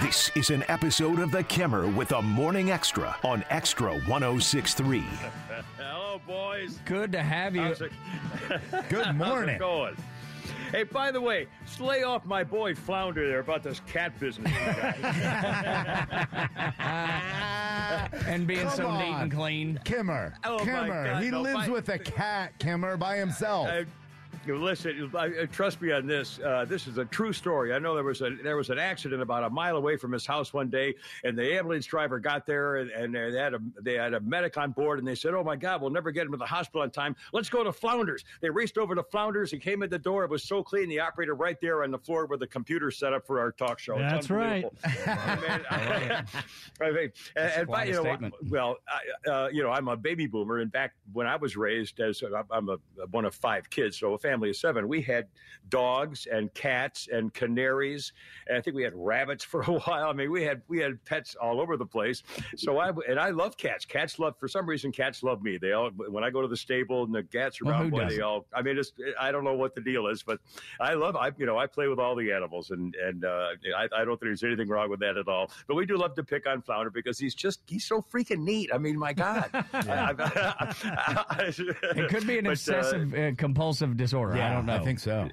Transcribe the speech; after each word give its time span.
This 0.00 0.30
is 0.34 0.50
an 0.50 0.64
episode 0.68 1.18
of 1.18 1.30
The 1.30 1.42
Kimmer 1.44 1.86
with 1.88 2.08
the 2.08 2.22
Morning 2.22 2.70
Extra 2.70 3.16
on 3.22 3.44
Extra 3.50 3.92
1063. 4.00 5.00
Hello, 5.76 6.20
boys. 6.26 6.78
Good 6.84 7.12
to 7.12 7.22
have 7.22 7.54
you. 7.54 7.62
How's 7.62 7.80
it, 7.82 7.92
Good 8.88 9.04
how's 9.06 9.14
morning. 9.16 9.56
it 9.56 9.58
going? 9.58 9.96
Hey, 10.72 10.84
by 10.84 11.10
the 11.10 11.20
way, 11.20 11.46
slay 11.66 12.02
off 12.04 12.24
my 12.24 12.42
boy 12.44 12.74
Flounder 12.74 13.28
there 13.28 13.40
about 13.40 13.62
this 13.62 13.80
cat 13.86 14.18
business. 14.20 14.50
you 14.52 14.58
guys. 14.58 14.96
and 18.26 18.46
being 18.46 18.66
Come 18.66 18.76
so 18.76 18.90
neat 18.96 19.08
on. 19.12 19.22
and 19.22 19.32
clean. 19.32 19.80
Kimmer. 19.84 20.34
Oh, 20.44 20.58
my 20.58 20.64
Kimmer. 20.64 21.04
God, 21.04 21.22
he 21.22 21.30
no, 21.30 21.42
lives 21.42 21.66
my- 21.66 21.68
with 21.68 21.88
a 21.88 21.98
cat, 21.98 22.58
Kimmer, 22.58 22.96
by 22.96 23.16
himself. 23.16 23.68
Uh, 23.68 23.72
you 23.80 23.86
listen, 24.46 25.10
I- 25.14 25.26
uh, 25.42 25.46
trust 25.52 25.80
me 25.82 25.92
on 25.92 26.06
this. 26.06 26.38
Uh, 26.40 26.64
this 26.64 26.86
is 26.86 26.98
a 26.98 27.04
true 27.04 27.32
story. 27.32 27.72
I 27.74 27.78
know 27.78 27.94
there 27.94 28.04
was 28.04 28.20
a 28.22 28.30
there 28.42 28.56
was 28.56 28.70
an 28.70 28.78
accident 28.78 29.22
about 29.22 29.44
a 29.44 29.50
mile 29.50 29.76
away 29.76 29.96
from 29.96 30.12
his 30.12 30.26
house 30.26 30.52
one 30.52 30.68
day, 30.70 30.94
and 31.24 31.36
the 31.36 31.54
ambulance 31.56 31.86
driver 31.86 32.18
got 32.18 32.46
there, 32.46 32.76
and, 32.76 32.90
and 32.90 33.14
they 33.14 33.38
had 33.38 33.54
a 33.54 33.60
they 33.80 33.94
had 33.94 34.14
a 34.14 34.20
medic 34.20 34.56
on 34.56 34.72
board, 34.72 34.98
and 34.98 35.06
they 35.06 35.14
said, 35.14 35.34
"Oh 35.34 35.44
my 35.44 35.56
God, 35.56 35.80
we'll 35.80 35.90
never 35.90 36.10
get 36.10 36.26
him 36.26 36.32
to 36.32 36.38
the 36.38 36.46
hospital 36.46 36.82
on 36.82 36.90
time. 36.90 37.14
Let's 37.32 37.48
go 37.48 37.62
to 37.62 37.72
Flounders." 37.72 38.24
They 38.40 38.50
raced 38.50 38.78
over 38.78 38.94
to 38.94 39.02
Flounders. 39.02 39.50
He 39.50 39.58
came 39.58 39.82
in 39.82 39.90
the 39.90 39.98
door. 39.98 40.24
It 40.24 40.30
was 40.30 40.42
so 40.44 40.62
clean. 40.62 40.88
The 40.88 41.00
operator 41.00 41.34
right 41.34 41.60
there 41.60 41.82
on 41.84 41.90
the 41.90 41.98
floor 41.98 42.26
with 42.26 42.40
the 42.40 42.46
computer 42.46 42.90
set 42.90 43.12
up 43.12 43.26
for 43.26 43.40
our 43.40 43.52
talk 43.52 43.78
show. 43.78 43.98
That's 43.98 44.30
right. 44.30 44.64
Man, 45.06 45.64
I, 45.70 46.24
I 46.80 46.90
mean, 46.90 47.12
and, 47.36 47.52
and 47.52 47.68
by- 47.68 47.84
you 47.84 47.92
know, 47.94 48.02
statement. 48.02 48.34
well, 48.48 48.76
I, 49.26 49.30
uh, 49.30 49.48
you 49.52 49.62
know, 49.62 49.70
I'm 49.70 49.88
a 49.88 49.96
baby 49.96 50.26
boomer, 50.26 50.58
and 50.58 50.70
back 50.72 50.92
when 51.12 51.26
I 51.26 51.36
was 51.36 51.56
raised 51.56 52.00
as 52.00 52.22
I'm 52.50 52.68
a 52.68 52.78
one 53.10 53.24
of 53.24 53.34
five 53.34 53.68
kids, 53.68 53.98
so 53.98 54.14
a 54.14 54.18
family 54.30 54.50
of 54.50 54.56
seven, 54.56 54.86
we 54.86 55.02
had 55.02 55.26
dogs 55.68 56.26
and 56.30 56.52
cats 56.54 57.08
and 57.12 57.34
canaries, 57.34 58.12
and 58.46 58.56
I 58.56 58.60
think 58.60 58.76
we 58.76 58.82
had 58.82 58.92
rabbits 58.94 59.42
for 59.52 59.62
a 59.62 59.72
while. 59.72 60.08
I 60.08 60.12
mean, 60.12 60.30
we 60.30 60.42
had 60.44 60.62
we 60.68 60.78
had 60.78 61.04
pets 61.04 61.34
all 61.40 61.60
over 61.60 61.76
the 61.76 61.86
place. 61.86 62.22
So 62.56 62.78
I 62.78 62.90
and 63.08 63.18
I 63.18 63.30
love 63.30 63.56
cats. 63.56 63.84
Cats 63.84 64.18
love 64.18 64.34
for 64.38 64.48
some 64.48 64.66
reason. 64.68 64.92
Cats 64.92 65.22
love 65.22 65.42
me. 65.42 65.58
They 65.58 65.72
all 65.72 65.90
when 65.90 66.22
I 66.24 66.30
go 66.30 66.42
to 66.42 66.48
the 66.48 66.56
stable 66.56 67.04
and 67.04 67.14
the 67.14 67.24
cats 67.24 67.60
are 67.60 67.64
Well, 67.64 67.74
around, 67.74 67.84
who 67.86 67.90
boy, 67.90 68.08
they 68.08 68.20
all. 68.20 68.46
I 68.54 68.62
mean, 68.62 68.78
it's 68.78 68.92
I 69.20 69.32
don't 69.32 69.44
know 69.44 69.54
what 69.54 69.74
the 69.74 69.80
deal 69.80 70.06
is, 70.06 70.22
but 70.22 70.38
I 70.80 70.94
love 70.94 71.16
I 71.16 71.32
you 71.38 71.46
know 71.46 71.58
I 71.58 71.66
play 71.66 71.88
with 71.88 71.98
all 71.98 72.14
the 72.14 72.32
animals, 72.32 72.70
and 72.70 72.94
and 72.94 73.24
uh, 73.24 73.48
I, 73.76 73.84
I 73.84 74.04
don't 74.04 74.18
think 74.18 74.20
there's 74.30 74.44
anything 74.44 74.68
wrong 74.68 74.90
with 74.90 75.00
that 75.00 75.16
at 75.16 75.28
all. 75.28 75.50
But 75.66 75.74
we 75.74 75.86
do 75.86 75.96
love 75.96 76.14
to 76.14 76.22
pick 76.24 76.46
on 76.46 76.62
Flounder 76.62 76.90
because 76.90 77.18
he's 77.18 77.34
just 77.34 77.60
he's 77.66 77.84
so 77.84 78.00
freaking 78.12 78.40
neat. 78.44 78.70
I 78.72 78.78
mean, 78.78 78.98
my 78.98 79.12
God, 79.12 79.50
Yeah. 79.74 80.12
It 81.96 82.08
could 82.08 82.26
be 82.26 82.38
an 82.38 82.44
But, 82.44 82.52
obsessive 82.52 83.14
uh, 83.14 83.32
compulsive 83.36 83.96
disorder. 83.96 84.19
I 84.28 84.52
don't 84.52 84.66
know. 84.66 84.74
I 84.76 84.78
think 84.80 84.98
so. 84.98 85.28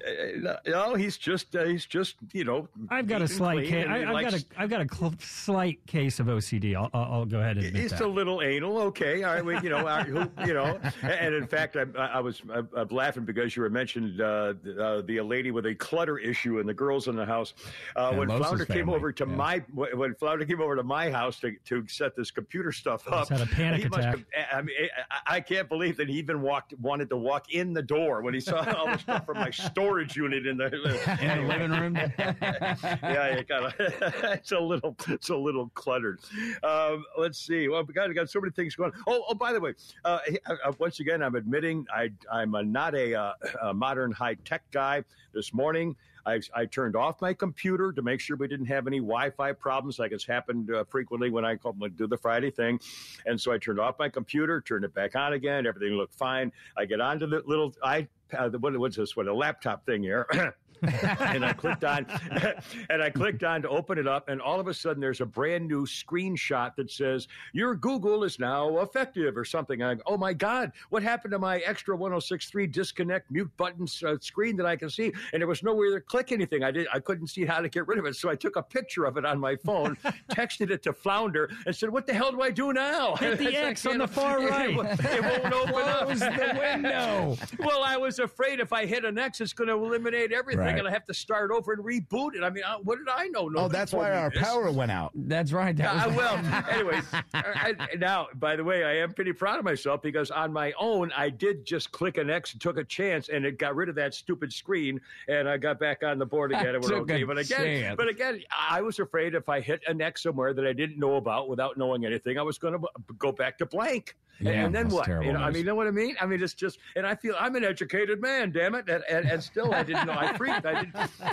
uh, 0.46 0.56
no, 0.66 0.94
he's 0.94 1.16
just 1.16 1.54
uh, 1.56 1.64
he's 1.64 1.84
just 1.86 2.16
you 2.32 2.44
know. 2.44 2.68
I've 2.90 3.06
got 3.06 3.22
a 3.22 3.28
slight 3.28 3.66
case. 3.66 3.86
I, 3.88 3.98
he 3.98 4.04
I've 4.04 4.22
got 4.24 4.34
a 4.34 4.44
I've 4.56 4.70
got 4.70 4.80
a 4.80 4.88
cl- 4.94 5.14
slight 5.20 5.84
case 5.86 6.20
of 6.20 6.26
OCD. 6.26 6.74
I'll, 6.76 6.90
I'll, 6.94 7.12
I'll 7.12 7.24
go 7.26 7.40
ahead 7.40 7.56
and 7.58 7.66
admit 7.66 7.82
He's 7.82 7.90
that. 7.92 8.00
a 8.02 8.06
little 8.06 8.42
anal. 8.42 8.78
Okay, 8.78 9.22
all 9.22 9.34
right. 9.34 9.44
We, 9.44 9.58
you 9.60 9.68
know, 9.70 9.86
uh, 9.86 10.04
who, 10.04 10.30
you 10.46 10.54
know. 10.54 10.78
And 11.02 11.34
in 11.34 11.46
fact, 11.46 11.76
I, 11.76 11.82
I 11.98 12.20
was 12.20 12.42
I'm, 12.52 12.68
I'm 12.76 12.88
laughing 12.88 13.24
because 13.24 13.54
you 13.56 13.62
were 13.62 13.70
mentioned 13.70 14.20
uh, 14.20 14.54
the, 14.62 14.84
uh, 14.84 15.02
the 15.02 15.20
lady 15.20 15.50
with 15.50 15.66
a 15.66 15.74
clutter 15.74 16.18
issue 16.18 16.58
and 16.60 16.68
the 16.68 16.74
girls 16.74 17.08
in 17.08 17.16
the 17.16 17.26
house. 17.26 17.54
Uh, 17.96 18.10
Yeah, 18.12 18.18
when 18.18 18.28
Losa's 18.28 18.46
Flounder 18.46 18.64
came 18.66 18.88
over 18.88 19.12
to 19.12 19.24
yeah. 19.26 19.34
my 19.34 19.58
when 19.74 20.14
Flounder 20.14 20.44
came 20.44 20.60
over 20.60 20.76
to 20.76 20.82
my 20.82 21.10
house 21.10 21.40
to, 21.40 21.52
to 21.66 21.86
set 21.88 22.16
this 22.16 22.30
computer 22.30 22.72
stuff 22.72 23.06
up, 23.08 23.28
He's 23.28 23.38
had 23.38 23.46
a 23.48 23.50
panic 23.50 23.82
he 23.82 23.88
must 23.88 23.98
attack. 24.00 24.18
have- 24.32 24.46
I 24.58 24.62
mean, 24.62 24.76
I, 25.10 25.36
I 25.36 25.40
can't 25.40 25.68
believe 25.68 25.96
that 25.98 26.08
he 26.08 26.14
even 26.18 26.40
walked 26.42 26.74
wanted 26.78 27.08
to 27.10 27.16
walk 27.16 27.52
in 27.52 27.72
the 27.72 27.82
door 27.82 28.22
when 28.22 28.34
he 28.34 28.40
saw 28.40 28.62
all 28.78 28.86
the 28.86 28.98
stuff 28.98 29.26
from 29.26 29.38
my 29.38 29.50
storage 29.50 30.16
unit 30.16 30.46
in 30.46 30.56
the 30.56 30.66
In 31.20 31.42
the 31.42 31.48
living 31.48 31.70
room. 31.70 31.94
yeah, 32.18 33.26
it 33.26 33.48
got 33.48 33.74
it's 33.78 34.52
a 34.52 34.58
little 34.58 34.96
it's 35.08 35.30
a 35.30 35.36
little 35.36 35.68
cluttered. 35.74 36.20
Um, 36.62 37.04
let's 37.16 37.38
see. 37.38 37.68
Well, 37.68 37.84
we 37.84 37.94
got, 37.94 38.08
we 38.08 38.14
got 38.14 38.30
so 38.30 38.40
many 38.40 38.52
things 38.52 38.74
going. 38.74 38.92
Oh, 39.06 39.24
oh, 39.28 39.34
by 39.34 39.52
the 39.52 39.60
way, 39.60 39.74
uh, 40.04 40.20
uh, 40.46 40.72
once 40.78 41.00
again, 41.00 41.22
I'm 41.22 41.34
admitting 41.34 41.86
I 41.94 42.10
I'm 42.32 42.54
a, 42.54 42.62
not 42.62 42.94
a, 42.94 43.14
uh, 43.14 43.32
a 43.62 43.74
modern 43.74 44.12
high 44.12 44.34
tech 44.44 44.62
guy. 44.70 45.04
This 45.34 45.52
morning, 45.52 45.94
I, 46.28 46.40
I 46.54 46.66
turned 46.66 46.94
off 46.94 47.20
my 47.20 47.32
computer 47.32 47.92
to 47.92 48.02
make 48.02 48.20
sure 48.20 48.36
we 48.36 48.48
didn't 48.48 48.66
have 48.66 48.86
any 48.86 48.98
Wi-Fi 48.98 49.52
problems, 49.52 49.98
like 49.98 50.12
it's 50.12 50.26
happened 50.26 50.70
uh, 50.70 50.84
frequently 50.84 51.30
when 51.30 51.44
I 51.44 51.56
call, 51.56 51.72
when 51.72 51.90
I 51.90 51.94
do 51.94 52.06
the 52.06 52.18
Friday 52.18 52.50
thing. 52.50 52.80
And 53.24 53.40
so 53.40 53.52
I 53.52 53.58
turned 53.58 53.80
off 53.80 53.98
my 53.98 54.08
computer, 54.08 54.60
turned 54.60 54.84
it 54.84 54.94
back 54.94 55.16
on 55.16 55.32
again. 55.32 55.66
Everything 55.66 55.96
looked 55.96 56.14
fine. 56.14 56.52
I 56.76 56.84
get 56.84 57.00
onto 57.00 57.26
the 57.26 57.42
little 57.46 57.74
i 57.82 58.06
uh, 58.36 58.50
what, 58.50 58.76
what's 58.78 58.96
this? 58.96 59.16
What 59.16 59.26
a 59.26 59.34
laptop 59.34 59.86
thing 59.86 60.02
here. 60.02 60.26
and 61.20 61.44
I 61.44 61.52
clicked 61.52 61.84
on, 61.84 62.06
and 62.90 63.02
I 63.02 63.10
clicked 63.10 63.44
on 63.44 63.62
to 63.62 63.68
open 63.68 63.98
it 63.98 64.06
up, 64.06 64.28
and 64.28 64.40
all 64.40 64.60
of 64.60 64.68
a 64.68 64.74
sudden 64.74 65.00
there's 65.00 65.20
a 65.20 65.26
brand 65.26 65.66
new 65.68 65.84
screenshot 65.86 66.74
that 66.76 66.90
says 66.90 67.28
your 67.52 67.74
Google 67.74 68.24
is 68.24 68.38
now 68.38 68.78
effective 68.78 69.36
or 69.36 69.44
something. 69.44 69.82
I'm 69.82 70.00
oh 70.06 70.16
my 70.16 70.32
God, 70.32 70.72
what 70.90 71.02
happened 71.02 71.32
to 71.32 71.38
my 71.38 71.58
extra 71.58 71.96
1063 71.96 72.66
disconnect 72.66 73.30
mute 73.30 73.50
button 73.56 73.86
uh, 74.06 74.16
screen 74.20 74.56
that 74.56 74.66
I 74.66 74.76
can 74.76 74.90
see? 74.90 75.12
And 75.32 75.40
there 75.40 75.46
was 75.48 75.62
nowhere 75.62 75.94
to 75.94 76.00
click 76.00 76.32
anything. 76.32 76.62
I 76.64 76.70
did, 76.70 76.86
I 76.92 77.00
couldn't 77.00 77.28
see 77.28 77.44
how 77.44 77.60
to 77.60 77.68
get 77.68 77.86
rid 77.86 77.98
of 77.98 78.06
it, 78.06 78.16
so 78.16 78.28
I 78.30 78.34
took 78.36 78.56
a 78.56 78.62
picture 78.62 79.04
of 79.04 79.16
it 79.16 79.24
on 79.24 79.38
my 79.38 79.56
phone, 79.56 79.96
texted 80.30 80.70
it 80.70 80.82
to 80.84 80.92
Flounder, 80.92 81.50
and 81.66 81.74
said, 81.74 81.90
"What 81.90 82.06
the 82.06 82.14
hell 82.14 82.30
do 82.32 82.40
I 82.42 82.50
do 82.50 82.72
now?" 82.72 83.16
Hit 83.16 83.38
the 83.38 83.56
X 83.56 83.86
on 83.86 83.98
the 83.98 84.06
far 84.08 84.40
right. 84.40 84.70
It, 84.70 84.76
won't- 84.76 85.04
it 85.04 85.22
won't 85.22 85.52
open 85.54 85.74
up. 85.88 86.08
The 86.08 86.58
window. 86.58 87.36
Well, 87.58 87.82
I 87.84 87.96
was 87.96 88.18
afraid 88.18 88.60
if 88.60 88.72
I 88.72 88.86
hit 88.86 89.04
an 89.04 89.18
X, 89.18 89.40
it's 89.40 89.52
going 89.52 89.68
to 89.68 89.74
eliminate 89.74 90.32
everything, 90.32 90.58
Right. 90.64 90.67
And 90.76 90.86
I 90.86 90.90
have 90.90 91.04
to 91.06 91.14
start 91.14 91.50
over 91.50 91.72
and 91.72 91.84
reboot 91.84 92.34
it. 92.34 92.42
I 92.42 92.50
mean, 92.50 92.64
uh, 92.64 92.78
what 92.78 92.98
did 92.98 93.08
I 93.08 93.28
know? 93.28 93.50
Oh, 93.56 93.68
that's 93.68 93.92
why 93.92 94.12
our 94.12 94.30
this. 94.30 94.42
power 94.42 94.70
went 94.70 94.90
out. 94.90 95.12
That's 95.14 95.52
right. 95.52 95.76
That 95.76 96.06
Uh, 96.06 96.08
was- 96.08 96.16
well, 96.16 96.64
anyways, 96.70 97.04
I, 97.34 97.74
I- 97.78 97.94
now, 97.96 98.28
by 98.34 98.56
the 98.56 98.64
way, 98.64 98.84
I 98.84 98.96
am 98.98 99.12
pretty 99.12 99.32
proud 99.32 99.58
of 99.58 99.64
myself 99.64 100.02
because 100.02 100.30
on 100.30 100.52
my 100.52 100.72
own, 100.78 101.10
I 101.16 101.30
did 101.30 101.64
just 101.64 101.92
click 101.92 102.18
an 102.18 102.28
X 102.30 102.52
and 102.52 102.60
took 102.60 102.76
a 102.78 102.84
chance, 102.84 103.28
and 103.28 103.44
it 103.44 103.58
got 103.58 103.74
rid 103.76 103.88
of 103.88 103.94
that 103.94 104.14
stupid 104.14 104.52
screen, 104.52 105.00
and 105.28 105.48
I 105.48 105.56
got 105.56 105.78
back 105.78 106.02
on 106.02 106.18
the 106.18 106.26
board 106.26 106.52
again. 106.52 106.74
and 106.74 106.82
we're 106.84 106.96
okay. 106.98 107.22
But 107.24 107.38
again, 107.38 107.58
chance. 107.82 107.96
but 107.96 108.08
again, 108.08 108.40
I 108.70 108.82
was 108.82 108.98
afraid 108.98 109.34
if 109.34 109.48
I 109.48 109.60
hit 109.60 109.80
an 109.86 110.00
X 110.02 110.22
somewhere 110.22 110.52
that 110.54 110.66
I 110.66 110.72
didn't 110.72 110.98
know 110.98 111.16
about 111.16 111.48
without 111.48 111.76
knowing 111.78 112.04
anything, 112.04 112.38
I 112.38 112.42
was 112.42 112.58
going 112.58 112.74
to 112.78 112.86
go 113.18 113.32
back 113.32 113.58
to 113.58 113.66
blank. 113.66 114.16
And- 114.38 114.46
Yeah, 114.48 114.64
and 114.66 114.74
then 114.74 114.88
what? 114.88 115.04
terrible 115.06 115.26
You 115.26 115.32
know, 115.32 115.40
I 115.40 115.46
mean, 115.50 115.58
you 115.58 115.64
know 115.64 115.74
what 115.74 115.88
I 115.88 115.90
mean? 115.90 116.14
I 116.20 116.26
mean, 116.26 116.40
it's 116.42 116.54
just, 116.54 116.78
and 116.94 117.04
I 117.06 117.14
feel 117.16 117.34
I'm 117.40 117.56
an 117.56 117.64
educated 117.64 118.20
man, 118.20 118.52
damn 118.52 118.74
it, 118.76 118.88
and, 118.88 119.02
and, 119.10 119.28
and 119.28 119.42
still 119.42 119.74
I 119.74 119.82
didn't 119.82 120.06
know. 120.06 120.12
I 120.12 120.36
freaked. 120.36 120.57
I. 120.64 120.86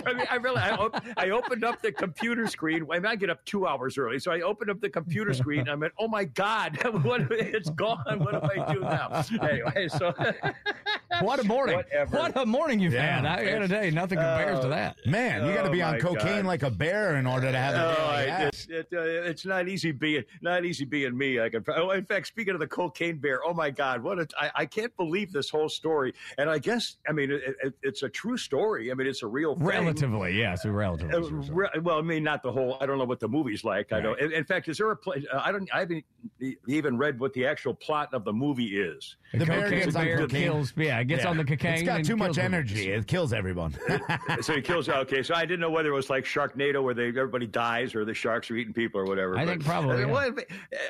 I 0.06 0.12
mean, 0.12 0.26
I 0.30 0.36
really, 0.36 0.58
I, 0.58 0.70
op- 0.72 1.04
I 1.16 1.30
opened 1.30 1.64
up 1.64 1.82
the 1.82 1.92
computer 1.92 2.46
screen. 2.46 2.86
I, 2.90 2.98
mean, 2.98 3.06
I 3.06 3.16
get 3.16 3.30
up 3.30 3.44
two 3.44 3.66
hours 3.66 3.98
early, 3.98 4.18
so 4.18 4.32
I 4.32 4.40
opened 4.40 4.70
up 4.70 4.80
the 4.80 4.90
computer 4.90 5.32
screen. 5.34 5.60
And 5.60 5.70
I 5.70 5.74
went, 5.74 5.92
oh 5.98 6.08
my 6.08 6.24
god, 6.24 6.78
what? 7.02 7.22
It's 7.30 7.70
gone. 7.70 8.18
What 8.18 8.42
do 8.42 8.62
I 8.62 8.72
do 8.72 8.80
now? 8.80 9.24
Anyway, 9.42 9.88
so 9.88 10.12
what 11.20 11.38
a 11.40 11.44
morning. 11.44 11.76
Whatever. 11.76 12.16
What 12.16 12.36
a 12.36 12.46
morning 12.46 12.80
you've 12.80 12.92
Yeah. 12.92 13.20
had. 13.20 13.26
I 13.26 13.44
gotta 13.44 13.68
tell 13.68 13.84
you, 13.84 13.90
nothing 13.92 14.18
compares 14.18 14.60
to 14.60 14.68
that. 14.68 14.96
Man, 15.06 15.46
you 15.46 15.54
got 15.54 15.62
to 15.62 15.68
Oh, 15.68 15.72
be 15.72 15.82
on 15.82 15.98
cocaine 16.00 16.42
God. 16.42 16.46
like 16.46 16.62
a 16.62 16.70
bear 16.70 17.16
in 17.16 17.26
order 17.26 17.50
to 17.52 17.58
have 17.58 17.74
a 17.74 17.78
Oh, 17.78 17.94
day 17.94 18.00
I- 18.02 18.16
like 18.16 18.26
that. 18.26 18.46
it's, 18.48 18.66
it, 18.68 18.88
uh, 18.92 19.00
it's 19.30 19.46
not 19.46 19.68
easy 19.68 19.92
being 19.92 20.24
not 20.42 20.64
easy 20.64 20.84
being 20.84 21.16
me. 21.16 21.40
I 21.40 21.48
can. 21.48 21.64
Oh, 21.68 21.90
in 21.90 22.04
fact, 22.04 22.26
speaking 22.26 22.54
of 22.54 22.60
the 22.60 22.66
cocaine 22.66 23.18
bear, 23.18 23.40
oh 23.44 23.54
my 23.54 23.70
God, 23.70 24.02
what 24.02 24.18
a! 24.18 24.26
I, 24.38 24.50
I 24.54 24.66
can't 24.66 24.94
believe 24.96 25.32
this 25.32 25.48
whole 25.50 25.68
story. 25.68 26.14
And 26.38 26.50
I 26.50 26.58
guess 26.58 26.96
I 27.08 27.12
mean 27.12 27.30
it, 27.30 27.42
it, 27.62 27.74
it's 27.82 28.02
a 28.02 28.08
true 28.08 28.36
story. 28.36 28.90
I 28.90 28.94
mean 28.94 29.06
it's 29.06 29.22
a 29.22 29.26
real 29.26 29.54
thing. 29.56 29.66
Relatively, 29.66 30.36
yes, 30.36 30.64
Uh, 30.64 30.70
relatively. 30.70 31.50
re- 31.50 31.68
well, 31.82 31.98
I 31.98 32.02
mean, 32.02 32.24
not 32.24 32.42
the 32.42 32.52
whole. 32.52 32.76
I 32.80 32.86
don't 32.86 32.98
know 32.98 33.04
what 33.04 33.20
the 33.20 33.28
movie's 33.28 33.64
like. 33.64 33.92
I 33.92 34.00
don't. 34.00 34.18
In, 34.20 34.32
in 34.32 34.44
fact, 34.44 34.68
is 34.68 34.78
there 34.78 34.90
a 34.90 34.96
place? 34.96 35.24
Uh, 35.32 35.40
I 35.44 35.52
don't. 35.52 35.68
I 35.72 35.80
haven't 35.80 36.04
e- 36.40 36.56
even 36.66 36.96
read 36.98 37.18
what 37.20 37.32
the 37.32 37.46
actual 37.46 37.74
plot 37.74 38.12
of 38.14 38.24
the 38.24 38.32
movie 38.32 38.78
is. 38.78 39.16
The 39.32 39.44
bear 39.44 39.62
Cocaine 39.64 39.78
gets 39.84 39.96
on 39.96 40.04
bear 40.04 40.18
cocaine. 40.18 40.42
kills. 40.42 40.72
Yeah, 40.76 41.02
gets 41.02 41.24
Yeah. 41.24 41.30
on 41.30 41.36
the 41.36 41.44
cocaine. 41.44 41.74
It's 41.74 41.82
got 41.82 42.04
too 42.04 42.16
much 42.16 42.26
kills 42.28 42.36
people. 42.36 42.54
energy. 42.54 42.90
It 42.90 43.06
kills 43.06 43.32
everyone. 43.32 43.74
so 44.40 44.54
he 44.54 44.60
kills. 44.62 44.88
Okay, 44.88 45.22
so 45.22 45.34
I 45.34 45.42
didn't 45.42 45.60
know 45.60 45.70
whether 45.70 45.88
it 45.90 45.94
was 45.94 46.08
like 46.10 46.24
Sharknado, 46.24 46.82
where 46.82 46.94
they 46.94 47.08
everybody 47.08 47.46
dies, 47.46 47.94
or 47.94 48.04
the 48.04 48.14
sharks 48.14 48.50
are 48.50 48.56
eating 48.56 48.72
people, 48.72 49.00
or 49.00 49.04
whatever. 49.04 49.36
I 49.36 49.44
but- 49.44 49.50
think 49.50 49.64
probably, 49.64 49.96
Uh, 50.04 50.06
yeah. 50.06 50.12
what- 50.12 50.38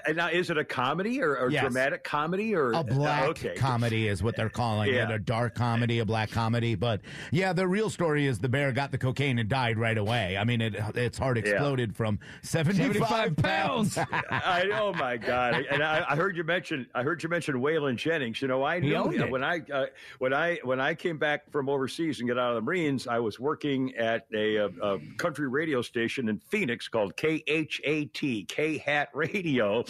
uh, 0.09 0.13
now, 0.13 0.29
is 0.29 0.51
it 0.51 0.59
a 0.59 0.65
comedy 0.65 1.23
or, 1.23 1.37
or 1.39 1.51
Yes. 1.51 1.63
dramatic 1.63 2.05
comedy 2.05 2.55
or 2.55 2.73
a 2.73 2.85
black 2.85 3.29
okay. 3.31 3.55
comedy 3.57 4.09
is 4.09 4.23
what 4.23 4.37
they're 4.37 4.49
calling 4.51 4.93
Yeah. 4.93 5.09
it 5.11 5.15
a 5.15 5.19
dark 5.19 5.55
comedy 5.55 5.99
a 6.01 6.05
black 6.05 6.31
comedy 6.31 6.75
but 6.75 7.01
yeah 7.31 7.53
the 7.53 7.67
real 7.67 7.89
story 7.91 8.27
is 8.27 8.39
the 8.39 8.49
bear 8.49 8.73
got 8.73 8.91
the 8.91 8.99
cocaine 8.99 9.39
and 9.39 9.49
died 9.49 9.79
right 9.79 9.97
away 9.99 10.37
i 10.37 10.45
mean 10.45 10.61
it 10.61 10.75
its 10.95 11.19
heart 11.19 11.39
exploded 11.39 11.95
from 11.97 12.19
75, 12.43 12.95
75 12.95 13.37
pounds. 13.37 13.99
I 14.31 14.69
oh 14.75 14.93
my 14.93 15.17
god! 15.17 15.27
And 15.37 15.83
I, 15.83 16.05
I 16.09 16.17
heard 16.17 16.37
you 16.37 16.45
mention 16.45 16.87
I 16.95 17.03
heard 17.03 17.23
you 17.23 17.29
mention 17.29 17.57
Waylon 17.57 17.97
Jennings. 17.97 18.41
You 18.41 18.49
know, 18.49 18.65
I 18.65 18.79
knew 18.81 19.03
when 19.31 19.45
I 19.45 19.61
uh, 19.73 19.87
when 20.19 20.33
I 20.33 20.59
when 20.63 20.81
I 20.81 20.95
came 20.95 21.19
back 21.19 21.51
from 21.51 21.69
overseas 21.69 22.21
and 22.21 22.29
got 22.29 22.39
out 22.39 22.51
of 22.51 22.55
the 22.57 22.61
Marines, 22.63 23.07
I 23.07 23.19
was 23.19 23.39
working 23.39 23.95
at 23.97 24.27
a, 24.35 24.57
a, 24.57 24.67
a 24.67 24.99
country 25.17 25.49
radio 25.49 25.83
station 25.83 26.29
in 26.29 26.39
Phoenix 26.39 26.89
called 26.89 27.17
KHAT 27.17 28.49
K 28.49 28.79
Hat 28.79 29.09
Radio. 29.15 29.85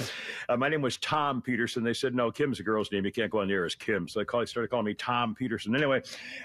Uh, 0.48 0.56
my 0.56 0.68
name 0.68 0.82
was 0.82 0.96
Tom 0.98 1.42
Peterson. 1.42 1.82
They 1.82 1.94
said 1.94 2.14
no, 2.14 2.30
Kim's 2.30 2.60
a 2.60 2.62
girl's 2.62 2.90
name. 2.92 3.04
You 3.04 3.12
can't 3.12 3.30
go 3.30 3.40
on 3.40 3.48
the 3.48 3.54
air 3.54 3.64
as 3.64 3.74
Kim. 3.74 4.08
So 4.08 4.20
they 4.20 4.24
call, 4.24 4.46
started 4.46 4.70
calling 4.70 4.86
me 4.86 4.94
Tom 4.94 5.34
Peterson. 5.34 5.74
Anyway, 5.74 6.02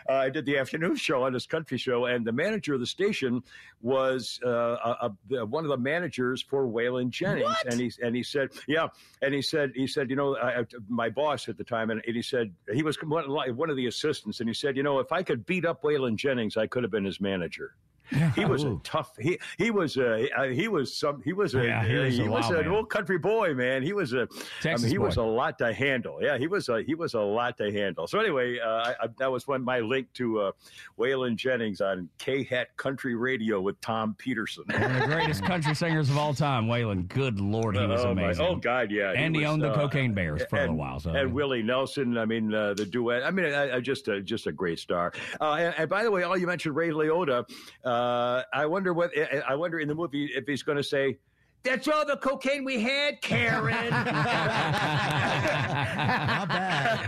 uh, 0.09 0.13
I 0.13 0.29
did 0.29 0.45
the 0.45 0.57
afternoon 0.57 0.95
show 0.95 1.23
on 1.23 1.33
this 1.33 1.45
country 1.45 1.77
show, 1.77 2.05
and 2.05 2.25
the 2.25 2.31
manager 2.31 2.73
of 2.73 2.79
the 2.79 2.85
station 2.85 3.43
was 3.81 4.39
uh, 4.45 4.95
a, 5.31 5.45
one 5.45 5.63
of 5.63 5.69
the 5.69 5.77
managers 5.77 6.41
for 6.41 6.67
Waylon 6.67 7.09
Jennings, 7.09 7.55
and 7.65 7.79
he 7.79 7.91
and 8.03 8.15
he 8.15 8.23
said, 8.23 8.49
yeah, 8.67 8.87
and 9.21 9.33
he 9.33 9.41
said 9.41 9.71
he 9.75 9.87
said, 9.87 10.09
you 10.09 10.15
know, 10.15 10.35
I, 10.37 10.65
my 10.87 11.09
boss 11.09 11.49
at 11.49 11.57
the 11.57 11.63
time, 11.63 11.89
and, 11.89 12.01
and 12.05 12.15
he 12.15 12.21
said 12.21 12.53
he 12.73 12.83
was 12.83 12.97
one, 13.03 13.25
one 13.29 13.69
of 13.69 13.75
the 13.75 13.87
assistants, 13.87 14.39
and 14.39 14.49
he 14.49 14.53
said, 14.53 14.75
you 14.77 14.83
know, 14.83 14.99
if 14.99 15.11
I 15.11 15.23
could 15.23 15.45
beat 15.45 15.65
up 15.65 15.83
Waylon 15.83 16.15
Jennings, 16.15 16.57
I 16.57 16.67
could 16.67 16.83
have 16.83 16.91
been 16.91 17.05
his 17.05 17.21
manager. 17.21 17.75
He 18.35 18.45
was 18.45 18.63
a 18.63 18.77
tough. 18.83 19.15
He 19.19 19.39
he 19.57 19.71
was 19.71 19.97
a 19.97 20.27
he 20.53 20.67
was 20.67 20.95
some 20.95 21.21
he 21.23 21.33
was 21.33 21.55
a 21.55 21.63
Yeah, 21.65 21.83
he 21.85 21.95
was 21.95 22.17
he 22.17 22.27
was 22.27 22.49
an 22.49 22.55
man. 22.57 22.67
old 22.67 22.89
country 22.89 23.17
boy 23.17 23.53
man. 23.53 23.83
He 23.83 23.93
was 23.93 24.13
a 24.13 24.23
I 24.23 24.25
Texas 24.61 24.83
mean 24.83 24.91
he 24.91 24.97
boy. 24.97 25.05
was 25.05 25.17
a 25.17 25.23
lot 25.23 25.57
to 25.59 25.73
handle. 25.73 26.19
Yeah, 26.21 26.37
he 26.37 26.47
was 26.47 26.67
a 26.69 26.81
he 26.83 26.95
was 26.95 27.13
a 27.13 27.21
lot 27.21 27.57
to 27.57 27.71
handle. 27.71 28.07
So 28.07 28.19
anyway, 28.19 28.59
uh, 28.59 28.67
I, 28.67 28.89
I, 29.03 29.07
that 29.19 29.31
was 29.31 29.47
one 29.47 29.63
my 29.63 29.79
link 29.79 30.11
to 30.15 30.39
uh, 30.41 30.51
Waylon 30.99 31.35
Jennings 31.35 31.79
on 31.81 32.09
K 32.17 32.43
Hat 32.43 32.75
Country 32.77 33.15
Radio 33.15 33.61
with 33.61 33.79
Tom 33.81 34.15
Peterson. 34.17 34.63
One 34.67 34.83
of 34.83 35.01
the 35.01 35.07
greatest 35.07 35.43
country 35.45 35.73
singers 35.73 36.09
of 36.09 36.17
all 36.17 36.33
time, 36.33 36.67
Waylon. 36.67 37.07
Good 37.07 37.39
lord, 37.39 37.77
he 37.77 37.85
was 37.85 38.01
oh, 38.03 38.13
my- 38.13 38.23
amazing. 38.23 38.45
oh 38.45 38.55
God, 38.55 38.91
yeah. 38.91 39.11
and 39.15 39.35
he 39.35 39.41
was, 39.43 39.51
owned 39.51 39.61
the 39.61 39.71
uh, 39.71 39.75
Cocaine 39.75 40.13
Bears 40.13 40.43
for 40.49 40.57
a 40.57 40.61
little 40.61 40.75
while. 40.75 40.99
So 40.99 41.11
and 41.11 41.33
Willie 41.33 41.63
Nelson, 41.63 42.17
I 42.17 42.25
mean, 42.25 42.53
uh, 42.53 42.73
the 42.73 42.85
duet. 42.85 43.23
I 43.23 43.31
mean, 43.31 43.45
I, 43.53 43.77
I 43.77 43.79
just 43.79 44.07
uh, 44.09 44.19
just 44.19 44.47
a 44.47 44.51
great 44.51 44.79
star. 44.79 45.13
Uh, 45.39 45.53
and, 45.53 45.75
and 45.77 45.89
by 45.89 46.03
the 46.03 46.11
way, 46.11 46.23
all 46.23 46.37
you 46.37 46.47
mentioned 46.47 46.75
Ray 46.75 46.89
Liotta. 46.89 47.45
Uh, 48.01 48.43
I 48.53 48.65
wonder 48.65 48.93
what 48.93 49.11
I 49.47 49.53
wonder 49.53 49.79
in 49.79 49.87
the 49.87 49.93
movie 49.95 50.25
if 50.35 50.45
he's 50.47 50.63
going 50.63 50.77
to 50.77 50.83
say. 50.83 51.17
That's 51.63 51.87
all 51.87 52.03
the 52.07 52.17
cocaine 52.17 52.63
we 52.65 52.81
had, 52.81 53.21
Karen. 53.21 53.89
Not 53.91 54.05
bad. 56.47 57.01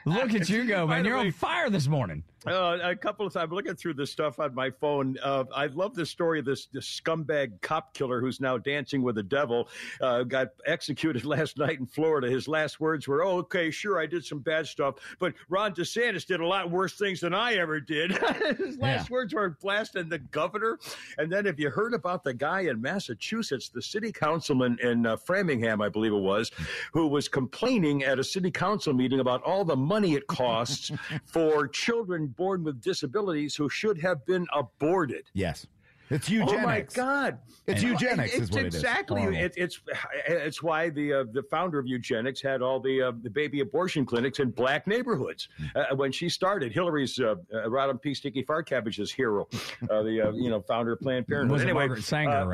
Look 0.06 0.32
at 0.32 0.48
you 0.48 0.66
go, 0.66 0.86
man! 0.86 1.04
You're 1.04 1.18
way- 1.18 1.26
on 1.26 1.32
fire 1.32 1.68
this 1.68 1.88
morning. 1.88 2.24
Uh, 2.52 2.78
a 2.82 2.96
couple 2.96 3.26
of 3.26 3.32
times, 3.32 3.52
looking 3.52 3.74
through 3.74 3.94
this 3.94 4.10
stuff 4.10 4.38
on 4.40 4.54
my 4.54 4.70
phone. 4.70 5.16
Uh, 5.22 5.44
I 5.54 5.66
love 5.66 5.94
the 5.94 6.06
story 6.06 6.38
of 6.38 6.44
this, 6.44 6.66
this 6.66 7.00
scumbag 7.00 7.60
cop 7.60 7.94
killer 7.94 8.20
who's 8.20 8.40
now 8.40 8.58
dancing 8.58 9.02
with 9.02 9.14
the 9.16 9.22
devil. 9.22 9.68
Uh, 10.00 10.22
got 10.22 10.48
executed 10.66 11.24
last 11.26 11.58
night 11.58 11.78
in 11.78 11.86
Florida. 11.86 12.28
His 12.28 12.48
last 12.48 12.80
words 12.80 13.08
were, 13.08 13.24
"Oh, 13.24 13.38
okay, 13.38 13.70
sure, 13.70 13.98
I 13.98 14.06
did 14.06 14.24
some 14.24 14.40
bad 14.40 14.66
stuff, 14.66 14.96
but 15.18 15.34
Ron 15.48 15.74
DeSantis 15.74 16.26
did 16.26 16.40
a 16.40 16.46
lot 16.46 16.70
worse 16.70 16.94
things 16.94 17.20
than 17.20 17.34
I 17.34 17.54
ever 17.54 17.80
did." 17.80 18.12
His 18.58 18.78
last 18.78 19.10
words 19.10 19.34
were 19.34 19.50
blasting 19.60 20.08
the 20.08 20.18
governor. 20.18 20.78
And 21.18 21.30
then, 21.30 21.46
if 21.46 21.58
you 21.58 21.70
heard 21.70 21.94
about 21.94 22.24
the 22.24 22.34
guy 22.34 22.62
in 22.62 22.80
Massachusetts, 22.80 23.68
the 23.68 23.82
city 23.82 24.12
councilman 24.12 24.78
in 24.82 25.06
uh, 25.06 25.16
Framingham, 25.16 25.80
I 25.80 25.88
believe 25.88 26.12
it 26.12 26.16
was, 26.16 26.50
who 26.92 27.06
was 27.06 27.28
complaining 27.28 28.04
at 28.04 28.18
a 28.18 28.24
city 28.24 28.50
council 28.50 28.92
meeting 28.92 29.20
about 29.20 29.42
all 29.42 29.64
the 29.64 29.76
money 29.76 30.14
it 30.14 30.26
costs 30.26 30.90
for 31.24 31.68
children 31.68 32.26
born 32.38 32.64
with 32.64 32.80
disabilities 32.80 33.54
who 33.54 33.68
should 33.68 34.00
have 34.00 34.24
been 34.24 34.46
aborted. 34.54 35.24
yes 35.34 35.66
it's 36.10 36.30
eugenics 36.30 36.62
Oh 36.62 36.66
my 36.66 36.80
God! 36.80 37.38
It's 37.66 37.82
eugenics 37.82 38.32
It's 38.32 38.44
is 38.44 38.50
what 38.50 38.64
exactly. 38.64 39.22
It, 39.24 39.52
it's 39.56 39.78
it's 40.26 40.62
why 40.62 40.88
the 40.88 41.12
uh, 41.12 41.24
the 41.32 41.42
founder 41.50 41.78
of 41.78 41.86
eugenics 41.86 42.40
had 42.40 42.62
all 42.62 42.80
the 42.80 43.02
uh, 43.02 43.12
the 43.22 43.28
baby 43.28 43.60
abortion 43.60 44.06
clinics 44.06 44.38
in 44.38 44.50
black 44.50 44.86
neighborhoods 44.86 45.48
uh, 45.76 45.94
when 45.96 46.10
she 46.10 46.30
started. 46.30 46.72
Hillary's 46.72 47.20
uh, 47.20 47.34
uh, 47.52 47.68
Rodham 47.68 48.00
P. 48.00 48.14
Sticky 48.14 48.42
Far 48.42 48.62
Cabbage's 48.62 49.12
hero, 49.12 49.48
uh, 49.90 50.02
the 50.02 50.28
uh, 50.28 50.32
you 50.32 50.48
know 50.48 50.62
founder 50.62 50.92
of 50.92 51.00
Planned 51.00 51.26
Parenthood. 51.26 51.60
Anyway, 51.60 51.86
Margaret 51.86 52.04
Sanger, 52.04 52.30
uh, 52.30 52.46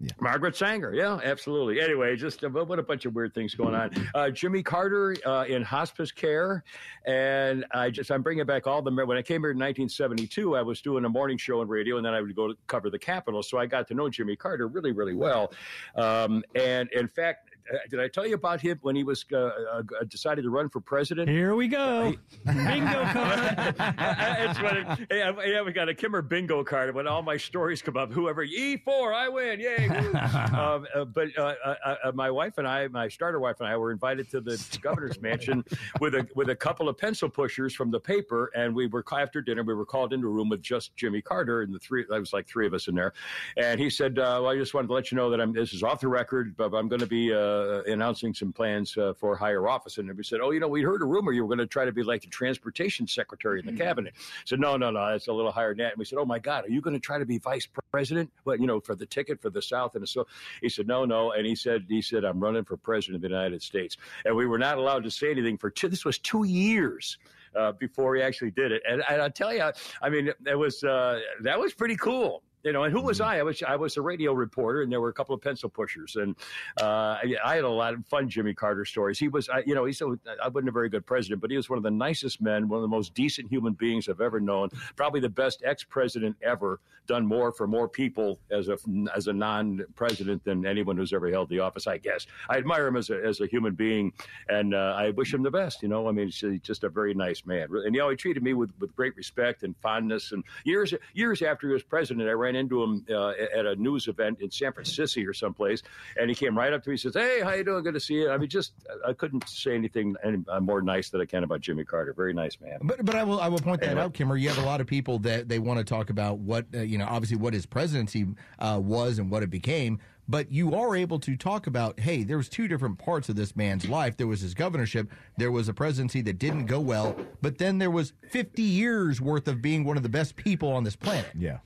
right? 0.00 0.12
Margaret 0.20 0.56
Sanger, 0.56 0.92
yeah, 0.94 1.20
absolutely. 1.22 1.80
Anyway, 1.80 2.16
just 2.16 2.44
uh, 2.44 2.48
what 2.48 2.78
a 2.78 2.82
bunch 2.82 3.04
of 3.04 3.14
weird 3.14 3.34
things 3.34 3.54
going 3.54 3.74
on. 3.74 3.90
Uh, 4.14 4.30
Jimmy 4.30 4.62
Carter 4.62 5.16
uh, 5.24 5.44
in 5.48 5.62
hospice 5.62 6.10
care, 6.10 6.64
and 7.06 7.64
I 7.72 7.90
just 7.90 8.10
I'm 8.10 8.22
bringing 8.22 8.46
back 8.46 8.66
all 8.66 8.82
the 8.82 8.90
when 8.90 9.16
I 9.16 9.22
came 9.22 9.42
here 9.42 9.50
in 9.50 9.58
1972. 9.58 10.56
I 10.56 10.62
was 10.62 10.80
doing 10.80 11.04
a 11.04 11.08
morning 11.08 11.38
show 11.38 11.60
on 11.60 11.68
radio, 11.68 11.96
and 11.96 12.06
then 12.06 12.14
I 12.14 12.20
would 12.20 12.34
go 12.34 12.48
to 12.48 12.54
cover 12.66 12.90
the 12.90 12.98
Capitol, 12.98 13.42
so 13.42 13.58
I 13.58 13.66
got 13.66 13.88
to 13.88 13.94
know 13.94 14.08
Jimmy 14.08 14.36
Carter 14.36 14.68
really, 14.68 14.92
really 14.92 15.14
well. 15.14 15.52
Um, 15.96 16.42
and 16.54 16.90
in 16.92 17.08
fact, 17.08 17.50
did 17.90 18.00
I 18.00 18.08
tell 18.08 18.26
you 18.26 18.34
about 18.34 18.60
him 18.60 18.78
when 18.82 18.96
he 18.96 19.04
was 19.04 19.24
uh, 19.32 19.36
uh, 19.36 19.82
decided 20.08 20.42
to 20.42 20.50
run 20.50 20.68
for 20.68 20.80
president? 20.80 21.28
Here 21.28 21.54
we 21.54 21.68
go. 21.68 22.14
Bingo 22.44 23.04
card. 23.04 23.74
it, 23.78 25.06
hey, 25.10 25.22
I- 25.22 25.44
yeah, 25.44 25.62
we 25.62 25.72
got 25.72 25.88
a 25.88 25.94
Kimmer 25.94 26.22
bingo 26.22 26.64
card 26.64 26.94
when 26.94 27.06
all 27.06 27.22
my 27.22 27.36
stories 27.36 27.82
come 27.82 27.96
up. 27.96 28.12
Whoever 28.12 28.46
E4, 28.46 29.14
I 29.14 29.28
win, 29.28 29.60
yay! 29.60 29.88
um, 30.54 30.86
uh, 30.94 31.04
but 31.04 31.28
uh, 31.38 31.54
uh, 31.64 31.74
uh, 32.04 32.12
my 32.12 32.30
wife 32.30 32.58
and 32.58 32.66
I, 32.66 32.88
my 32.88 33.08
starter 33.08 33.40
wife 33.40 33.60
and 33.60 33.68
I, 33.68 33.76
were 33.76 33.92
invited 33.92 34.30
to 34.30 34.40
the 34.40 34.62
governor's 34.82 35.20
mansion 35.20 35.64
with 36.00 36.14
a 36.14 36.26
with 36.34 36.50
a 36.50 36.56
couple 36.56 36.88
of 36.88 36.98
pencil 36.98 37.28
pushers 37.28 37.74
from 37.74 37.90
the 37.90 38.00
paper, 38.00 38.50
and 38.54 38.74
we 38.74 38.86
were 38.86 39.04
after 39.12 39.40
dinner. 39.40 39.62
We 39.62 39.74
were 39.74 39.86
called 39.86 40.12
into 40.12 40.26
a 40.26 40.30
room 40.30 40.48
with 40.48 40.62
just 40.62 40.96
Jimmy 40.96 41.22
Carter 41.22 41.62
and 41.62 41.72
the 41.74 41.78
three. 41.78 42.04
There 42.08 42.20
was 42.20 42.32
like 42.32 42.46
three 42.46 42.66
of 42.66 42.74
us 42.74 42.88
in 42.88 42.94
there, 42.94 43.12
and 43.56 43.78
he 43.80 43.90
said, 43.90 44.18
uh, 44.18 44.40
"Well, 44.42 44.48
I 44.48 44.56
just 44.56 44.74
wanted 44.74 44.88
to 44.88 44.94
let 44.94 45.10
you 45.10 45.16
know 45.16 45.30
that 45.30 45.40
I'm. 45.40 45.52
This 45.52 45.72
is 45.72 45.82
off 45.82 46.00
the 46.00 46.08
record, 46.08 46.56
but 46.56 46.74
I'm 46.74 46.88
going 46.88 47.00
to 47.00 47.06
be 47.06 47.32
uh, 47.32 47.53
announcing 47.86 48.34
some 48.34 48.52
plans 48.52 48.96
uh, 48.96 49.12
for 49.14 49.36
higher 49.36 49.68
office." 49.68 49.98
And 49.98 50.14
we 50.16 50.24
said, 50.24 50.40
"Oh, 50.42 50.50
you 50.50 50.60
know, 50.60 50.68
we 50.68 50.82
heard 50.82 51.02
a 51.02 51.04
rumor 51.04 51.32
you 51.32 51.42
were 51.42 51.48
going 51.48 51.58
to 51.58 51.66
try 51.66 51.84
to 51.84 51.92
be 51.92 52.02
like 52.02 52.22
the 52.22 52.28
transportation 52.28 53.06
secretary 53.06 53.60
in 53.60 53.66
the 53.66 53.72
cabinet." 53.72 54.14
I 54.16 54.42
said, 54.44 54.60
"No, 54.60 54.76
no, 54.76 54.90
no, 54.90 55.10
that's 55.10 55.28
a 55.28 55.32
little 55.32 55.52
higher 55.52 55.70
than 55.70 55.78
that." 55.78 55.92
And 55.92 55.98
we 55.98 56.04
said, 56.04 56.18
"Oh 56.18 56.24
my 56.24 56.38
God, 56.38 56.64
are 56.64 56.70
you 56.70 56.80
going 56.80 56.94
to 56.94 57.00
try 57.00 57.18
to 57.18 57.26
be 57.26 57.38
vice 57.38 57.68
president? 57.90 58.30
What 58.44 58.60
you 58.60 58.66
know, 58.66 58.80
for 58.80 58.94
the 58.94 59.06
ticket 59.06 59.40
for 59.40 59.50
the 59.50 59.62
South 59.62 59.94
and 59.94 60.08
so?" 60.08 60.26
He 60.60 60.68
said, 60.68 60.86
"No, 60.86 61.04
no," 61.04 61.32
and 61.32 61.46
he 61.46 61.54
said, 61.54 61.86
"He 61.88 62.02
said 62.02 62.24
I'm 62.24 62.40
running 62.40 62.64
for 62.64 62.76
president 62.76 63.16
of 63.16 63.22
the 63.22 63.28
United 63.28 63.62
States," 63.62 63.96
and 64.24 64.34
we 64.34 64.46
were 64.46 64.58
not 64.58 64.78
allowed 64.78 65.04
to 65.04 65.10
say 65.10 65.30
anything 65.30 65.58
for 65.58 65.70
two. 65.70 65.88
This 65.88 66.04
was 66.04 66.18
two 66.18 66.44
years. 66.44 67.18
Uh, 67.56 67.70
before 67.70 68.16
he 68.16 68.20
actually 68.20 68.50
did 68.50 68.72
it, 68.72 68.82
and, 68.84 69.00
and 69.08 69.22
I 69.22 69.28
tell 69.28 69.54
you, 69.54 69.70
I 70.02 70.10
mean, 70.10 70.32
it 70.44 70.58
was 70.58 70.82
uh, 70.82 71.20
that 71.42 71.56
was 71.56 71.72
pretty 71.72 71.94
cool. 71.94 72.42
You 72.64 72.72
know, 72.72 72.84
and 72.84 72.92
who 72.94 73.02
was 73.02 73.20
I? 73.20 73.40
I 73.40 73.42
was 73.42 73.62
I 73.62 73.76
was 73.76 73.98
a 73.98 74.02
radio 74.02 74.32
reporter, 74.32 74.80
and 74.80 74.90
there 74.90 75.00
were 75.00 75.10
a 75.10 75.12
couple 75.12 75.34
of 75.34 75.42
pencil 75.42 75.68
pushers, 75.68 76.16
and 76.16 76.34
uh, 76.80 77.18
I, 77.22 77.34
I 77.44 77.56
had 77.56 77.64
a 77.64 77.68
lot 77.68 77.92
of 77.92 78.06
fun 78.06 78.26
Jimmy 78.26 78.54
Carter 78.54 78.86
stories. 78.86 79.18
He 79.18 79.28
was, 79.28 79.50
I, 79.50 79.62
you 79.66 79.74
know, 79.74 79.84
he's 79.84 80.00
a, 80.00 80.18
I 80.42 80.48
wasn't 80.48 80.70
a 80.70 80.72
very 80.72 80.88
good 80.88 81.04
president, 81.04 81.42
but 81.42 81.50
he 81.50 81.58
was 81.58 81.68
one 81.68 81.76
of 81.76 81.82
the 81.82 81.90
nicest 81.90 82.40
men, 82.40 82.66
one 82.68 82.78
of 82.78 82.82
the 82.82 82.88
most 82.88 83.12
decent 83.12 83.50
human 83.50 83.74
beings 83.74 84.08
I've 84.08 84.22
ever 84.22 84.40
known. 84.40 84.70
Probably 84.96 85.20
the 85.20 85.28
best 85.28 85.62
ex-president 85.62 86.36
ever. 86.42 86.80
Done 87.06 87.26
more 87.26 87.52
for 87.52 87.66
more 87.66 87.86
people 87.86 88.38
as 88.50 88.68
a 88.68 88.78
as 89.14 89.26
a 89.26 89.32
non-president 89.34 90.42
than 90.42 90.64
anyone 90.64 90.96
who's 90.96 91.12
ever 91.12 91.30
held 91.30 91.50
the 91.50 91.58
office. 91.60 91.86
I 91.86 91.98
guess 91.98 92.26
I 92.48 92.56
admire 92.56 92.86
him 92.86 92.96
as 92.96 93.10
a 93.10 93.22
as 93.22 93.42
a 93.42 93.46
human 93.46 93.74
being, 93.74 94.10
and 94.48 94.74
uh, 94.74 94.94
I 94.96 95.10
wish 95.10 95.34
him 95.34 95.42
the 95.42 95.50
best. 95.50 95.82
You 95.82 95.88
know, 95.88 96.08
I 96.08 96.12
mean, 96.12 96.30
he's 96.30 96.60
just 96.62 96.82
a 96.82 96.88
very 96.88 97.12
nice 97.12 97.44
man, 97.44 97.68
and 97.70 97.94
you 97.94 98.00
know, 98.00 98.08
he 98.08 98.16
treated 98.16 98.42
me 98.42 98.54
with, 98.54 98.70
with 98.80 98.96
great 98.96 99.14
respect 99.16 99.64
and 99.64 99.76
fondness. 99.82 100.32
And 100.32 100.42
years 100.64 100.94
years 101.12 101.42
after 101.42 101.66
he 101.66 101.74
was 101.74 101.82
president, 101.82 102.26
I 102.26 102.32
ran 102.32 102.53
into 102.54 102.82
him 102.82 103.04
uh, 103.10 103.30
at 103.56 103.66
a 103.66 103.76
news 103.76 104.08
event 104.08 104.40
in 104.40 104.50
San 104.50 104.72
Francisco 104.72 105.22
or 105.22 105.32
someplace, 105.32 105.82
and 106.18 106.28
he 106.28 106.34
came 106.34 106.56
right 106.56 106.72
up 106.72 106.82
to 106.84 106.90
me. 106.90 106.94
and 106.94 107.00
says, 107.00 107.14
"Hey, 107.14 107.40
how 107.42 107.52
you 107.52 107.64
doing? 107.64 107.82
Good 107.84 107.94
to 107.94 108.00
see 108.00 108.14
you." 108.14 108.30
I 108.30 108.36
mean, 108.38 108.48
just 108.48 108.72
I 109.06 109.12
couldn't 109.12 109.48
say 109.48 109.74
anything 109.74 110.14
any, 110.24 110.38
uh, 110.48 110.60
more 110.60 110.82
nice 110.82 111.10
that 111.10 111.20
I 111.20 111.26
can 111.26 111.44
about 111.44 111.60
Jimmy 111.60 111.84
Carter. 111.84 112.12
Very 112.12 112.32
nice 112.34 112.60
man. 112.60 112.78
But 112.82 113.04
but 113.04 113.14
I 113.14 113.24
will 113.24 113.40
I 113.40 113.48
will 113.48 113.58
point 113.58 113.80
that 113.80 113.88
Anyway. 113.90 114.02
out, 114.02 114.14
Kimmer. 114.14 114.36
You 114.36 114.48
have 114.48 114.58
a 114.58 114.66
lot 114.66 114.80
of 114.80 114.86
people 114.86 115.18
that 115.20 115.48
they 115.48 115.58
want 115.58 115.78
to 115.78 115.84
talk 115.84 116.10
about 116.10 116.38
what 116.38 116.66
uh, 116.74 116.80
you 116.80 116.98
know, 116.98 117.06
obviously 117.08 117.36
what 117.36 117.54
his 117.54 117.66
presidency 117.66 118.26
uh, 118.58 118.80
was 118.82 119.18
and 119.18 119.30
what 119.30 119.42
it 119.42 119.50
became. 119.50 119.98
But 120.26 120.50
you 120.50 120.74
are 120.74 120.96
able 120.96 121.18
to 121.18 121.36
talk 121.36 121.66
about, 121.66 122.00
hey, 122.00 122.22
there 122.24 122.38
was 122.38 122.48
two 122.48 122.66
different 122.66 122.96
parts 122.98 123.28
of 123.28 123.36
this 123.36 123.54
man's 123.54 123.86
life. 123.86 124.16
There 124.16 124.26
was 124.26 124.40
his 124.40 124.54
governorship. 124.54 125.10
There 125.36 125.50
was 125.52 125.68
a 125.68 125.74
presidency 125.74 126.22
that 126.22 126.38
didn't 126.38 126.64
go 126.64 126.80
well. 126.80 127.14
But 127.42 127.58
then 127.58 127.76
there 127.76 127.90
was 127.90 128.14
50 128.30 128.62
years 128.62 129.20
worth 129.20 129.46
of 129.48 129.60
being 129.60 129.84
one 129.84 129.98
of 129.98 130.02
the 130.02 130.08
best 130.08 130.34
people 130.36 130.70
on 130.72 130.82
this 130.82 130.96
planet. 130.96 131.30
yeah 131.36 131.58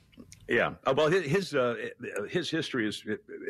Yeah. 0.48 0.74
Uh, 0.86 0.94
well, 0.96 1.08
his 1.08 1.54
uh, 1.54 1.76
his 2.30 2.50
history 2.50 2.88
is 2.88 3.04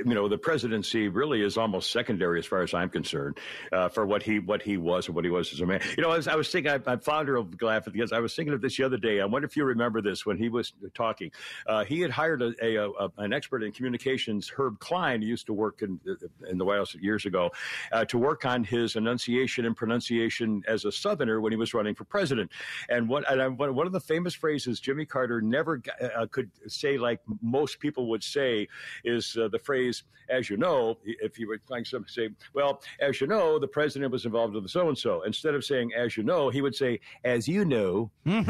you 0.04 0.14
know, 0.14 0.28
the 0.28 0.38
presidency 0.38 1.08
really 1.08 1.42
is 1.42 1.56
almost 1.56 1.90
secondary 1.90 2.38
as 2.38 2.46
far 2.46 2.62
as 2.62 2.74
I'm 2.74 2.88
concerned 2.88 3.38
uh, 3.72 3.88
for 3.88 4.06
what 4.06 4.22
he 4.22 4.38
what 4.38 4.62
he 4.62 4.76
was 4.76 5.06
and 5.06 5.14
what 5.14 5.24
he 5.24 5.30
was 5.30 5.52
as 5.52 5.60
a 5.60 5.66
man. 5.66 5.80
You 5.96 6.02
know, 6.02 6.10
I 6.10 6.16
was, 6.16 6.28
I 6.28 6.34
was 6.34 6.50
thinking, 6.50 6.72
I, 6.72 6.80
I'm 6.86 7.00
founder 7.00 7.36
of 7.36 7.52
at 7.62 7.84
the 7.84 8.08
I 8.12 8.20
was 8.20 8.34
thinking 8.34 8.54
of 8.54 8.60
this 8.60 8.76
the 8.76 8.84
other 8.84 8.96
day. 8.96 9.20
I 9.20 9.24
wonder 9.26 9.46
if 9.46 9.56
you 9.56 9.64
remember 9.64 10.00
this 10.00 10.24
when 10.24 10.38
he 10.38 10.48
was 10.48 10.72
talking. 10.94 11.30
Uh, 11.66 11.84
he 11.84 12.00
had 12.00 12.10
hired 12.10 12.42
a, 12.42 12.52
a, 12.62 12.90
a, 12.90 13.10
an 13.18 13.32
expert 13.32 13.62
in 13.62 13.72
communications, 13.72 14.48
Herb 14.48 14.78
Klein, 14.78 15.22
who 15.22 15.28
used 15.28 15.46
to 15.46 15.52
work 15.52 15.82
in, 15.82 16.00
in 16.48 16.58
the 16.58 16.64
White 16.64 16.78
House 16.78 16.94
years 16.94 17.26
ago, 17.26 17.50
uh, 17.92 18.04
to 18.06 18.18
work 18.18 18.44
on 18.44 18.64
his 18.64 18.96
enunciation 18.96 19.66
and 19.66 19.76
pronunciation 19.76 20.62
as 20.66 20.84
a 20.84 20.92
Southerner 20.92 21.40
when 21.40 21.52
he 21.52 21.56
was 21.56 21.74
running 21.74 21.94
for 21.94 22.04
president. 22.04 22.50
And 22.88 23.08
what 23.08 23.30
and 23.30 23.42
I, 23.42 23.48
one 23.48 23.86
of 23.86 23.92
the 23.92 24.00
famous 24.00 24.34
phrases 24.34 24.80
Jimmy 24.80 25.04
Carter 25.04 25.40
never 25.40 25.82
uh, 26.16 26.26
could 26.26 26.50
say, 26.66 26.87
like 26.96 27.20
most 27.42 27.80
people 27.80 28.08
would 28.08 28.24
say, 28.24 28.68
is 29.04 29.36
uh, 29.36 29.48
the 29.48 29.58
phrase, 29.58 30.04
as 30.30 30.48
you 30.50 30.56
know, 30.56 30.98
if 31.04 31.38
you 31.38 31.48
were 31.48 31.58
trying 31.66 31.84
to 31.84 32.04
say, 32.06 32.28
well, 32.54 32.82
as 33.00 33.20
you 33.20 33.26
know, 33.26 33.58
the 33.58 33.68
president 33.68 34.12
was 34.12 34.24
involved 34.26 34.54
with 34.54 34.68
so 34.68 34.88
and 34.88 34.96
so. 34.96 35.22
Instead 35.22 35.54
of 35.54 35.64
saying, 35.64 35.90
as 35.96 36.16
you 36.16 36.22
know, 36.22 36.50
he 36.50 36.60
would 36.60 36.74
say, 36.74 37.00
as 37.24 37.48
you 37.48 37.64
know. 37.64 38.10
and 38.24 38.46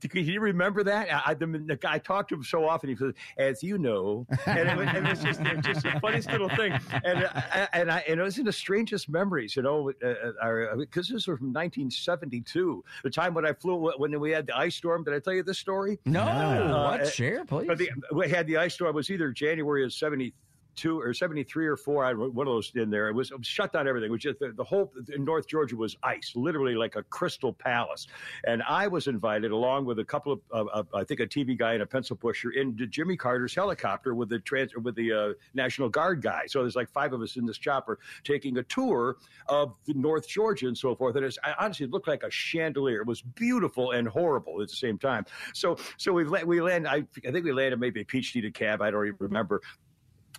can 0.00 0.24
you 0.24 0.40
remember 0.40 0.82
that? 0.84 1.08
I, 1.26 1.34
the, 1.34 1.78
talked 1.98 2.30
to 2.30 2.36
him 2.36 2.44
so 2.44 2.66
often. 2.68 2.88
He 2.90 2.96
says, 2.96 3.12
as 3.36 3.62
you 3.62 3.78
know. 3.78 4.26
And, 4.46 4.80
it, 4.80 5.20
just, 5.20 5.40
it's 5.40 5.66
just 5.66 5.82
the 5.82 5.98
funniest 6.00 6.30
little 6.30 6.48
thing. 6.50 6.72
And, 7.04 7.24
uh, 7.24 7.66
and, 7.72 7.90
I, 7.90 8.04
and 8.08 8.20
it 8.20 8.22
was 8.22 8.38
in 8.38 8.44
the 8.44 8.52
strangest 8.52 9.08
memories, 9.08 9.56
you 9.56 9.62
know, 9.62 9.92
because 10.00 10.32
uh, 10.42 10.42
uh, 10.42 10.76
this 10.76 11.10
was 11.10 11.24
from 11.24 11.52
1972, 11.52 12.84
the 13.02 13.10
time 13.10 13.34
when 13.34 13.46
I 13.46 13.52
flew, 13.52 13.92
when 13.96 14.18
we 14.18 14.30
had 14.30 14.46
the 14.46 14.56
ice 14.56 14.76
storm. 14.76 15.04
Did 15.04 15.14
I 15.14 15.18
tell 15.20 15.34
you 15.34 15.42
this 15.42 15.58
story? 15.58 15.77
No. 16.04 16.22
Uh, 16.22 16.98
what? 16.98 17.12
Share, 17.12 17.44
please. 17.44 17.68
The, 17.76 17.90
we 18.12 18.28
had 18.28 18.46
the 18.46 18.56
ice 18.56 18.74
storm. 18.74 18.90
It 18.90 18.94
was 18.94 19.10
either 19.10 19.30
January 19.30 19.84
of 19.84 19.92
73 19.92 20.32
two 20.78 21.00
or 21.00 21.12
73 21.12 21.66
or 21.66 21.76
four. 21.76 22.04
I 22.04 22.08
had 22.08 22.18
one 22.18 22.46
of 22.46 22.52
those 22.52 22.72
in 22.74 22.90
there. 22.90 23.08
It 23.08 23.14
was, 23.14 23.30
it 23.30 23.38
was 23.38 23.46
shut 23.46 23.72
down 23.72 23.88
everything. 23.88 24.08
It 24.08 24.12
was 24.12 24.22
just 24.22 24.38
the, 24.38 24.52
the, 24.52 24.64
whole 24.64 24.92
in 25.14 25.24
North 25.24 25.46
Georgia 25.46 25.76
was 25.76 25.96
ice, 26.02 26.32
literally 26.34 26.74
like 26.74 26.96
a 26.96 27.02
crystal 27.02 27.52
palace. 27.52 28.06
And 28.46 28.62
I 28.62 28.86
was 28.86 29.08
invited 29.08 29.50
along 29.50 29.84
with 29.86 29.98
a 29.98 30.04
couple 30.04 30.32
of, 30.32 30.40
uh, 30.52 30.64
uh, 30.78 30.82
I 30.94 31.04
think 31.04 31.20
a 31.20 31.26
TV 31.26 31.58
guy 31.58 31.74
and 31.74 31.82
a 31.82 31.86
pencil 31.86 32.16
pusher 32.16 32.50
into 32.50 32.86
Jimmy 32.86 33.16
Carter's 33.16 33.54
helicopter 33.54 34.14
with 34.14 34.28
the 34.28 34.38
trans 34.38 34.74
with 34.76 34.94
the 34.94 35.12
uh, 35.12 35.32
National 35.54 35.88
Guard 35.88 36.22
guy. 36.22 36.42
So 36.46 36.62
there's 36.62 36.76
like 36.76 36.90
five 36.90 37.12
of 37.12 37.20
us 37.20 37.36
in 37.36 37.44
this 37.44 37.58
chopper 37.58 37.98
taking 38.24 38.58
a 38.58 38.62
tour 38.64 39.16
of 39.48 39.74
North 39.88 40.28
Georgia 40.28 40.68
and 40.68 40.78
so 40.78 40.94
forth. 40.94 41.16
And 41.16 41.24
it's, 41.24 41.38
honestly, 41.58 41.84
it 41.84 41.90
looked 41.90 42.08
like 42.08 42.22
a 42.22 42.30
chandelier. 42.30 43.00
It 43.00 43.06
was 43.06 43.22
beautiful 43.22 43.90
and 43.90 44.06
horrible 44.06 44.62
at 44.62 44.68
the 44.68 44.76
same 44.76 44.98
time. 44.98 45.24
So 45.54 45.76
so 45.96 46.12
we 46.12 46.24
we 46.24 46.60
land. 46.60 46.86
I, 46.86 47.04
I 47.26 47.30
think 47.30 47.44
we 47.44 47.52
landed 47.52 47.80
maybe 47.80 48.00
a 48.00 48.04
Peach 48.04 48.36
cab. 48.54 48.82
I 48.82 48.90
don't 48.90 49.06
even 49.06 49.16
remember. 49.18 49.60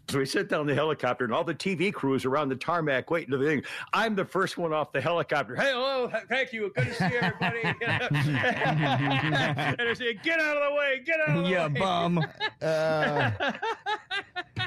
So 0.09 0.17
we 0.19 0.25
sit 0.25 0.49
down 0.49 0.65
the 0.67 0.75
helicopter, 0.75 1.23
and 1.25 1.33
all 1.33 1.43
the 1.43 1.53
TV 1.55 1.93
crews 1.93 2.25
around 2.25 2.49
the 2.49 2.55
tarmac 2.55 3.09
waiting 3.11 3.31
to 3.31 3.37
the 3.37 3.45
thing. 3.45 3.63
I'm 3.93 4.15
the 4.15 4.25
first 4.25 4.57
one 4.57 4.73
off 4.73 4.91
the 4.91 5.01
helicopter. 5.01 5.55
Hey, 5.55 5.71
hello, 5.71 6.11
thank 6.27 6.51
you, 6.51 6.71
good 6.75 6.85
to 6.87 6.93
see 6.95 7.15
everybody. 7.17 7.59
and 7.81 9.77
they 9.79 9.93
say, 9.93 10.13
"Get 10.15 10.39
out 10.39 10.57
of 10.57 10.63
the 10.69 10.75
way, 10.75 11.01
get 11.05 11.19
out 11.21 11.37
of 11.37 11.43
the 11.43 11.49
yeah, 11.49 11.67
way." 11.67 11.73
Yeah, 11.75 11.79
bum. 11.79 12.25
Uh, 12.61 13.31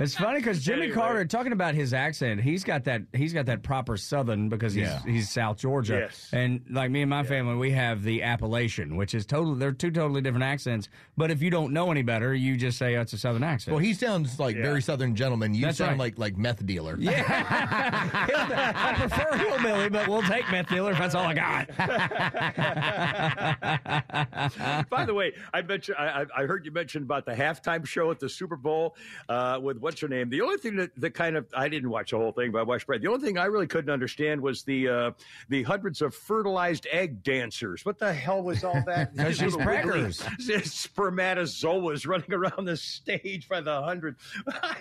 it's 0.00 0.16
funny 0.16 0.38
because 0.38 0.64
Jimmy 0.64 0.84
Anyway. 0.84 0.94
Carter 0.94 1.24
talking 1.26 1.52
about 1.52 1.74
his 1.74 1.92
accent. 1.92 2.40
He's 2.40 2.64
got 2.64 2.84
that. 2.84 3.02
He's 3.12 3.34
got 3.34 3.44
that 3.46 3.62
proper 3.62 3.98
Southern 3.98 4.48
because 4.48 4.72
he's 4.72 4.84
Yeah. 4.84 5.02
he's 5.04 5.30
South 5.30 5.58
Georgia. 5.58 6.06
Yes. 6.08 6.30
And 6.32 6.62
like 6.70 6.90
me 6.90 7.02
and 7.02 7.10
my 7.10 7.22
family, 7.24 7.54
we 7.56 7.70
have 7.72 8.02
the 8.02 8.22
Appalachian, 8.22 8.96
which 8.96 9.14
is 9.14 9.26
totally. 9.26 9.58
They're 9.58 9.72
two 9.72 9.90
totally 9.90 10.22
different 10.22 10.44
accents. 10.44 10.88
But 11.16 11.30
if 11.30 11.42
you 11.42 11.50
don't 11.50 11.72
know 11.74 11.90
any 11.90 12.00
better, 12.02 12.34
you 12.34 12.56
just 12.56 12.78
say 12.78 12.96
oh, 12.96 13.02
it's 13.02 13.12
a 13.12 13.18
Southern 13.18 13.42
accent. 13.44 13.74
Well, 13.74 13.84
he 13.84 13.92
sounds 13.92 14.40
like 14.40 14.56
Yeah. 14.56 14.62
very 14.62 14.80
Southern 14.80 15.14
gentleman. 15.14 15.31
You 15.40 15.66
That's 15.66 15.78
sound 15.78 15.92
right. 15.92 15.98
like 15.98 16.18
like 16.18 16.36
meth 16.36 16.64
dealer. 16.66 16.96
Yeah, 16.98 17.24
I 18.74 18.94
prefer 18.94 19.36
hillbilly, 19.36 19.88
but 19.88 20.08
we'll 20.08 20.22
take 20.22 20.50
meth 20.50 20.68
dealer 20.68 20.92
if 20.92 20.98
that's 20.98 21.14
all 21.14 21.26
I 21.26 21.34
got. 21.34 21.68
By 24.90 25.04
the 25.04 25.14
way, 25.14 25.32
I 25.54 25.62
mentioned 25.62 25.96
I, 25.98 26.22
I 26.22 26.42
I 26.42 26.46
heard 26.46 26.64
you 26.64 26.72
mention 26.72 27.02
about 27.02 27.24
the 27.24 27.32
halftime 27.32 27.86
show 27.86 28.10
at 28.10 28.20
the 28.20 28.28
Super 28.28 28.56
Bowl 28.56 28.96
uh, 29.28 29.58
with 29.62 29.78
what's 29.78 30.00
her 30.00 30.08
name. 30.08 30.28
The 30.28 30.40
only 30.40 30.58
thing 30.58 30.76
that, 30.76 30.90
that 30.96 31.14
kind 31.14 31.36
of 31.36 31.46
I 31.54 31.68
didn't 31.68 31.90
watch 31.90 32.10
the 32.10 32.18
whole 32.18 32.32
thing, 32.32 32.52
but 32.52 32.58
I 32.58 32.62
watched 32.62 32.86
Brad. 32.86 33.02
The 33.02 33.08
only 33.08 33.24
thing 33.26 33.38
I 33.38 33.46
really 33.46 33.66
couldn't 33.66 33.90
understand 33.90 34.40
was 34.40 34.62
the 34.62 34.88
uh, 34.88 35.10
the 35.48 35.62
hundreds 35.62 36.02
of 36.02 36.14
fertilized 36.14 36.86
egg 36.90 37.22
dancers. 37.22 37.84
What 37.84 37.98
the 37.98 38.12
hell 38.12 38.42
was 38.42 38.64
all 38.64 38.82
that? 38.86 39.12
she's 39.28 39.40
Little 39.40 39.58
wiggly 39.60 40.02
preggers. 40.02 40.22
Spermatozoas 40.62 42.06
running 42.06 42.32
around 42.32 42.64
the 42.64 42.76
stage 42.76 43.48
by 43.48 43.60
the 43.60 43.82
hundred. 43.82 44.16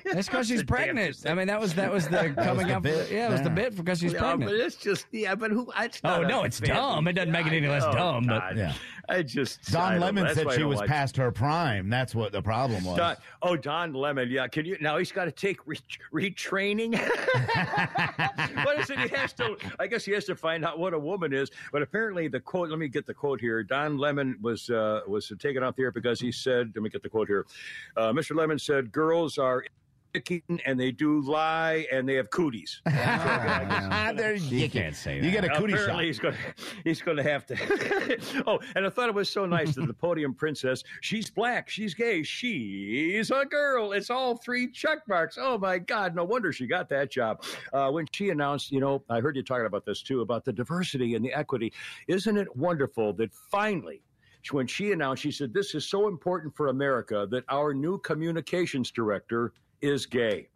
That's 0.06 0.30
because 0.42 0.60
she's 0.60 0.64
pregnant. 0.64 1.18
I 1.28 1.34
mean, 1.34 1.48
that 1.48 1.60
was 1.60 1.74
that 1.76 1.92
was 1.92 2.08
the 2.08 2.34
coming 2.38 2.68
the 2.68 2.76
up. 2.78 2.84
bit. 2.84 3.12
Yeah, 3.12 3.28
it 3.30 3.32
was 3.32 3.42
the 3.42 3.50
bit 3.50 3.76
because 3.76 4.00
she's 4.00 4.14
Yeah, 4.14 4.20
pregnant. 4.20 4.52
but 4.52 4.60
it's 4.60 4.76
just 4.76 5.06
yeah, 5.12 5.36
but 5.36 5.52
who? 5.52 5.72
It's 5.78 6.02
Oh, 6.04 6.22
no, 6.24 6.44
it's 6.44 6.60
fancy- 6.60 6.74
dumb. 6.74 7.08
It 7.08 7.14
doesn't 7.14 7.32
make 7.32 7.46
it 7.48 7.54
any 7.54 7.68
less 7.68 7.84
I 7.84 7.92
know, 7.92 7.98
dumb, 7.98 8.26
but- 8.28 8.40
God. 8.40 8.58
Yeah. 8.58 8.74
I 9.10 9.24
just 9.24 9.70
Don 9.72 9.92
don't 9.92 10.00
know. 10.00 10.06
Lemon 10.06 10.36
said 10.36 10.52
she 10.54 10.64
was 10.64 10.80
like- 10.80 10.88
past 10.88 11.18
her 11.18 11.32
prime. 11.32 11.90
That's 11.90 12.16
what 12.16 12.32
the 12.32 12.42
problem 12.42 12.86
was. 12.86 12.98
Don, 12.98 13.16
oh, 13.42 13.58
Don 13.58 13.94
Lemon. 13.94 14.30
Yeah, 14.30 14.48
can 14.48 14.64
you 14.66 14.78
now? 14.80 14.98
He's 15.00 15.12
got 15.12 15.26
to 15.26 15.32
take 15.32 15.60
re- 15.68 15.78
retraining. 16.14 16.94
what 18.66 18.80
is 18.80 18.90
it? 18.90 19.00
He 19.00 19.08
has 19.10 19.34
to. 19.34 19.58
I 19.80 19.88
guess 19.88 20.06
he 20.06 20.12
has 20.14 20.26
to 20.26 20.36
find 20.36 20.64
out 20.66 20.80
what 20.80 20.94
a 20.94 21.00
woman 21.00 21.34
is. 21.34 21.50
But 21.72 21.82
apparently, 21.82 22.28
the 22.28 22.40
quote. 22.40 22.70
Let 22.70 22.80
me 22.80 22.88
get 22.88 23.06
the 23.06 23.14
quote 23.14 23.42
here. 23.42 23.64
Don 23.64 23.98
Lemon 23.98 24.38
was 24.42 24.70
uh, 24.70 25.02
was 25.08 25.32
taken 25.40 25.64
off 25.64 25.76
the 25.76 25.84
air 25.84 25.92
because 25.92 26.20
he 26.20 26.32
said. 26.32 26.72
Let 26.76 26.84
me 26.84 26.90
get 26.90 27.04
the 27.04 27.10
quote 27.10 27.28
here. 27.28 27.46
Uh, 27.98 28.14
Mr. 28.14 28.36
Lemon 28.36 28.60
said, 28.60 28.92
"Girls 28.92 29.38
are." 29.38 29.66
Icky 30.14 30.44
And 30.66 30.80
they 30.80 30.92
do 30.92 31.22
lie, 31.22 31.86
and 31.92 32.08
they 32.08 32.16
have 32.16 32.30
cooties. 32.30 32.82
Ah, 32.92 34.14
there 34.16 34.36
You 34.36 34.70
can't 34.70 34.96
say 34.96 35.20
that. 35.20 35.26
You 35.26 35.32
that. 35.32 35.42
get 35.42 35.58
a 35.58 35.60
cootie 35.60 35.74
shot. 35.74 35.82
Apparently, 35.82 36.06
he's 36.08 36.20
going. 36.20 36.36
He's 36.84 37.02
going 37.02 37.18
to 37.18 37.24
have 37.24 37.46
to. 37.48 38.44
oh, 38.48 38.60
and 38.76 38.86
I 38.86 38.90
thought 38.90 39.10
it 39.10 39.16
was 39.16 39.30
so 39.30 39.46
nice 39.46 39.76
that 39.76 39.88
the 39.88 39.94
podium 39.94 40.34
princess. 40.34 40.84
She's 41.02 41.30
black. 41.30 41.70
She's 41.70 41.94
gay. 41.94 42.24
She's 42.24 43.32
a 43.32 43.46
girl. 43.46 43.92
It's 43.92 44.10
all 44.10 44.38
three 44.38 44.72
check 44.72 45.00
marks. 45.08 45.38
Oh 45.40 45.58
my 45.58 45.78
God! 45.80 46.16
No 46.16 46.24
wonder 46.24 46.54
she 46.54 46.68
got 46.68 46.90
that 46.90 47.12
job. 47.12 47.44
Uh, 47.74 47.90
when 47.92 48.06
she 48.12 48.30
announced, 48.30 48.72
you 48.72 48.80
know, 48.80 49.04
I 49.10 49.20
heard 49.20 49.36
you 49.36 49.44
talking 49.44 49.66
about 49.66 49.86
this 49.86 50.02
too 50.02 50.22
about 50.22 50.46
the 50.46 50.54
diversity 50.54 51.16
and 51.16 51.26
the 51.26 51.34
equity. 51.34 51.74
Isn't 52.08 52.38
it 52.38 52.56
wonderful 52.56 53.14
that 53.14 53.34
finally? 53.34 54.02
When 54.50 54.66
she 54.66 54.92
announced, 54.92 55.22
she 55.22 55.32
said, 55.32 55.54
This 55.54 55.76
is 55.76 55.88
so 55.88 56.08
important 56.08 56.56
for 56.56 56.68
America 56.68 57.28
that 57.30 57.44
our 57.48 57.74
new 57.74 58.00
communications 58.00 58.90
director 58.90 59.54
is 59.82 60.06
gay. 60.06 60.48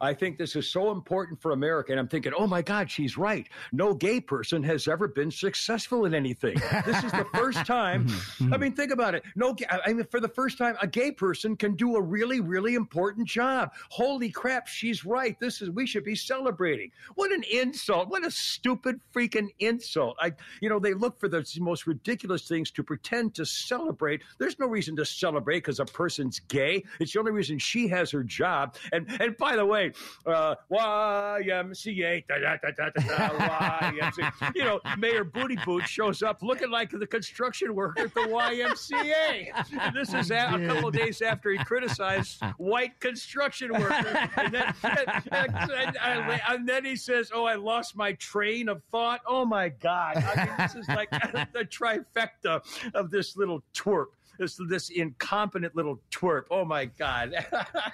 I 0.00 0.14
think 0.14 0.38
this 0.38 0.56
is 0.56 0.68
so 0.68 0.90
important 0.90 1.40
for 1.40 1.52
America. 1.52 1.92
And 1.92 2.00
I'm 2.00 2.08
thinking, 2.08 2.32
oh 2.36 2.46
my 2.46 2.62
God, 2.62 2.90
she's 2.90 3.16
right. 3.16 3.46
No 3.72 3.94
gay 3.94 4.20
person 4.20 4.62
has 4.64 4.88
ever 4.88 5.08
been 5.08 5.30
successful 5.30 6.04
in 6.04 6.14
anything. 6.14 6.56
This 6.84 7.04
is 7.04 7.12
the 7.12 7.26
first 7.34 7.58
time. 7.66 8.06
Mm-hmm. 8.06 8.54
I 8.54 8.56
mean, 8.56 8.70
mm-hmm. 8.70 8.76
think 8.76 8.92
about 8.92 9.14
it. 9.14 9.22
No, 9.36 9.54
I 9.84 9.92
mean, 9.92 10.06
for 10.10 10.20
the 10.20 10.28
first 10.28 10.58
time, 10.58 10.76
a 10.80 10.86
gay 10.86 11.12
person 11.12 11.56
can 11.56 11.74
do 11.74 11.96
a 11.96 12.00
really, 12.00 12.40
really 12.40 12.74
important 12.74 13.26
job. 13.26 13.72
Holy 13.90 14.30
crap, 14.30 14.66
she's 14.66 15.04
right. 15.04 15.38
This 15.40 15.62
is, 15.62 15.70
we 15.70 15.86
should 15.86 16.04
be 16.04 16.14
celebrating. 16.14 16.90
What 17.14 17.32
an 17.32 17.44
insult. 17.50 18.08
What 18.08 18.24
a 18.24 18.30
stupid 18.30 19.00
freaking 19.14 19.48
insult. 19.58 20.16
I, 20.20 20.32
you 20.60 20.68
know, 20.68 20.78
they 20.78 20.94
look 20.94 21.18
for 21.18 21.28
the 21.28 21.44
most 21.60 21.86
ridiculous 21.86 22.46
things 22.46 22.70
to 22.72 22.82
pretend 22.82 23.34
to 23.34 23.46
celebrate. 23.46 24.22
There's 24.38 24.58
no 24.58 24.66
reason 24.66 24.96
to 24.96 25.04
celebrate 25.04 25.58
because 25.58 25.80
a 25.80 25.84
person's 25.84 26.40
gay. 26.40 26.84
It's 27.00 27.12
the 27.12 27.18
only 27.20 27.32
reason 27.32 27.58
she 27.58 27.88
has 27.88 28.10
her 28.10 28.22
job. 28.22 28.76
And, 28.92 29.08
and 29.20 29.36
by 29.36 29.56
the 29.58 29.66
way, 29.66 29.92
uh, 30.26 30.54
YMCA, 30.70 32.24
da, 32.28 32.38
da, 32.38 32.56
da, 32.56 32.70
da, 32.70 32.90
da, 32.90 33.90
YMCA. 33.90 34.54
You 34.54 34.64
know, 34.64 34.80
Mayor 34.98 35.24
Booty 35.24 35.56
Boot 35.64 35.86
shows 35.86 36.22
up 36.22 36.42
looking 36.42 36.70
like 36.70 36.90
the 36.90 37.06
construction 37.06 37.74
worker 37.74 38.02
at 38.02 38.14
the 38.14 38.20
YMCA. 38.20 39.48
And 39.80 39.94
this 39.96 40.14
is 40.14 40.30
a, 40.30 40.54
a 40.54 40.66
couple 40.66 40.88
of 40.88 40.94
days 40.94 41.20
after 41.22 41.50
he 41.50 41.58
criticized 41.58 42.42
white 42.56 42.98
construction 43.00 43.72
workers. 43.72 44.06
And 44.36 44.54
then, 44.54 44.74
and, 44.82 45.08
and- 45.32 45.96
and- 45.98 46.40
and 46.48 46.68
then 46.68 46.84
he 46.84 46.96
says, 46.96 47.30
Oh, 47.34 47.44
I 47.44 47.54
lost 47.56 47.96
my 47.96 48.12
train 48.14 48.68
of 48.68 48.82
thought. 48.90 49.20
Oh, 49.26 49.44
my 49.44 49.68
God. 49.68 50.16
I 50.16 50.44
mean, 50.46 50.54
this 50.58 50.74
is 50.76 50.88
like 50.88 51.10
the 51.52 51.64
trifecta 51.64 52.62
of 52.94 53.10
this 53.10 53.36
little 53.36 53.62
twerp. 53.74 54.06
This, 54.38 54.58
this 54.68 54.90
incompetent 54.90 55.74
little 55.74 56.00
twerp. 56.10 56.44
Oh 56.50 56.64
my 56.64 56.84
God. 56.84 57.34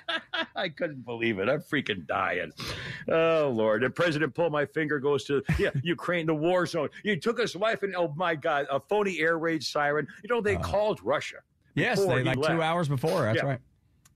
I 0.57 0.69
couldn't 0.69 1.05
believe 1.05 1.39
it. 1.39 1.49
I'm 1.49 1.61
freaking 1.61 2.07
dying. 2.07 2.53
Oh 3.09 3.51
Lord. 3.55 3.83
And 3.83 3.95
President 3.95 4.35
pull 4.35 4.51
my 4.51 4.67
finger 4.67 4.99
goes 5.01 5.25
to 5.25 5.43
yeah, 5.59 5.71
Ukraine, 5.83 6.27
the 6.27 6.35
war 6.35 6.67
zone. 6.67 6.89
You 7.03 7.19
took 7.19 7.39
his 7.41 7.57
wife 7.57 7.83
and 7.83 7.97
oh 7.97 8.13
my 8.17 8.35
God, 8.35 8.67
a 8.71 8.79
phony 8.79 9.21
air 9.21 9.39
raid 9.39 9.63
siren. 9.63 10.07
You 10.23 10.29
know, 10.29 10.41
they 10.41 10.57
uh. 10.57 10.61
called 10.61 11.01
Russia. 11.03 11.37
Yes, 11.75 12.05
they 12.05 12.19
he 12.19 12.23
like 12.25 12.41
two 12.41 12.63
hours 12.63 12.89
before. 12.89 13.23
That's 13.23 13.39
Yeah. 13.39 13.47
right. 13.49 13.61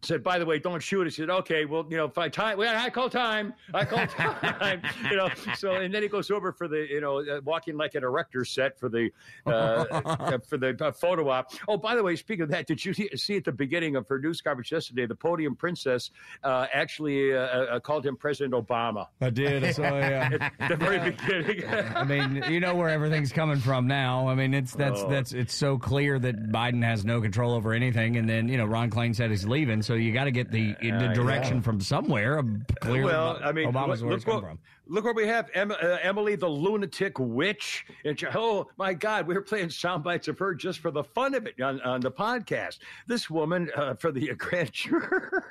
Said, 0.02 0.22
"By 0.22 0.38
the 0.38 0.46
way, 0.46 0.58
don't 0.58 0.82
shoot." 0.82 1.04
He 1.04 1.10
said, 1.10 1.30
"Okay, 1.30 1.64
well, 1.64 1.86
you 1.90 1.96
know, 1.96 2.04
if 2.06 2.16
I 2.18 2.28
time, 2.28 2.58
well, 2.58 2.74
I 2.76 2.90
call 2.90 3.08
time, 3.10 3.54
I 3.74 3.84
call 3.84 4.06
time, 4.06 4.82
you 5.10 5.16
know." 5.16 5.28
So, 5.56 5.72
and 5.72 5.92
then 5.92 6.02
he 6.02 6.08
goes 6.08 6.30
over 6.30 6.52
for 6.52 6.68
the, 6.68 6.86
you 6.90 7.00
know, 7.00 7.18
uh, 7.20 7.40
walking 7.44 7.76
like 7.76 7.94
an 7.94 8.04
erector 8.04 8.44
set 8.44 8.78
for 8.78 8.88
the, 8.88 9.10
uh, 9.46 9.50
uh, 9.90 10.38
for 10.46 10.58
the 10.58 10.76
uh, 10.84 10.92
photo 10.92 11.28
op. 11.30 11.52
Oh, 11.66 11.76
by 11.76 11.94
the 11.96 12.02
way, 12.02 12.16
speaking 12.16 12.42
of 12.42 12.50
that, 12.50 12.66
did 12.66 12.84
you 12.84 12.92
see, 12.94 13.08
see 13.16 13.36
at 13.36 13.44
the 13.44 13.52
beginning 13.52 13.96
of 13.96 14.06
her 14.08 14.18
news 14.18 14.40
coverage 14.40 14.70
yesterday, 14.72 15.06
the 15.06 15.14
podium 15.14 15.56
princess 15.56 16.10
uh, 16.44 16.66
actually 16.72 17.34
uh, 17.34 17.38
uh, 17.40 17.80
called 17.80 18.04
him 18.06 18.16
President 18.16 18.54
Obama. 18.54 19.06
I 19.20 19.30
did. 19.30 19.64
I 19.64 19.70
saw. 19.72 19.82
Yeah. 19.82 20.50
At 20.60 20.68
the 20.68 20.76
very 20.76 21.10
beginning. 21.10 21.64
I 21.68 22.04
mean, 22.04 22.44
you 22.48 22.60
know 22.60 22.74
where 22.74 22.88
everything's 22.88 23.32
coming 23.32 23.58
from 23.58 23.86
now. 23.86 24.28
I 24.28 24.34
mean, 24.34 24.54
it's 24.54 24.74
that's 24.74 24.98
Oh. 24.98 25.08
that's 25.08 25.32
it's 25.32 25.54
so 25.54 25.78
clear 25.78 26.18
that 26.18 26.50
Biden 26.50 26.82
has 26.82 27.04
no 27.04 27.20
control 27.20 27.52
over 27.54 27.72
anything, 27.72 28.16
and 28.16 28.28
then 28.28 28.48
you 28.48 28.56
know 28.56 28.64
Ron 28.66 28.90
Klain 28.90 29.14
said 29.14 29.30
he's 29.30 29.46
leaving, 29.46 29.82
so 29.88 29.94
you 29.94 30.12
got 30.12 30.24
to 30.24 30.30
get 30.30 30.50
the 30.52 30.76
the 30.82 31.10
direction 31.14 31.62
from 31.62 31.80
somewhere. 31.80 32.38
Um, 32.38 32.66
Clearly, 32.82 33.04
well, 33.04 33.40
I 33.42 33.52
mean, 33.52 33.72
Obama's 33.72 34.02
look, 34.02 34.10
where 34.10 34.18
look 34.18 34.26
what, 34.26 34.40
from. 34.42 34.58
look 34.86 35.04
where 35.04 35.14
we 35.14 35.26
have 35.26 35.48
em, 35.54 35.70
uh, 35.70 35.96
Emily, 36.02 36.36
the 36.36 36.46
lunatic 36.46 37.18
witch. 37.18 37.86
And 38.04 38.20
she- 38.20 38.26
oh 38.34 38.68
my 38.76 38.92
God, 38.92 39.26
we 39.26 39.34
were 39.34 39.40
playing 39.40 39.70
sound 39.70 40.04
bites 40.04 40.28
of 40.28 40.38
her 40.40 40.54
just 40.54 40.80
for 40.80 40.90
the 40.90 41.02
fun 41.02 41.32
of 41.34 41.46
it 41.46 41.58
on, 41.62 41.80
on 41.80 42.00
the 42.02 42.10
podcast. 42.10 42.80
This 43.06 43.30
woman 43.30 43.70
uh, 43.74 43.94
for 43.94 44.12
the 44.12 44.34
grand 44.36 44.72
juror, 44.72 45.42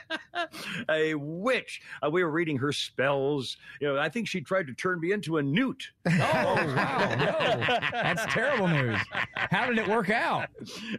a 0.88 1.12
witch. 1.14 1.82
Uh, 2.02 2.08
we 2.08 2.24
were 2.24 2.30
reading 2.30 2.56
her 2.56 2.72
spells. 2.72 3.58
You 3.82 3.88
know, 3.88 3.98
I 3.98 4.08
think 4.08 4.28
she 4.28 4.40
tried 4.40 4.66
to 4.68 4.72
turn 4.72 4.98
me 4.98 5.12
into 5.12 5.36
a 5.36 5.42
newt. 5.42 5.90
Oh 6.24 6.54
wow, 6.54 7.14
no, 7.16 7.64
that's 7.92 8.24
terrible 8.32 8.68
news. 8.68 8.98
How 9.34 9.66
did 9.66 9.78
it 9.78 9.88
work 9.88 10.08
out? 10.10 10.48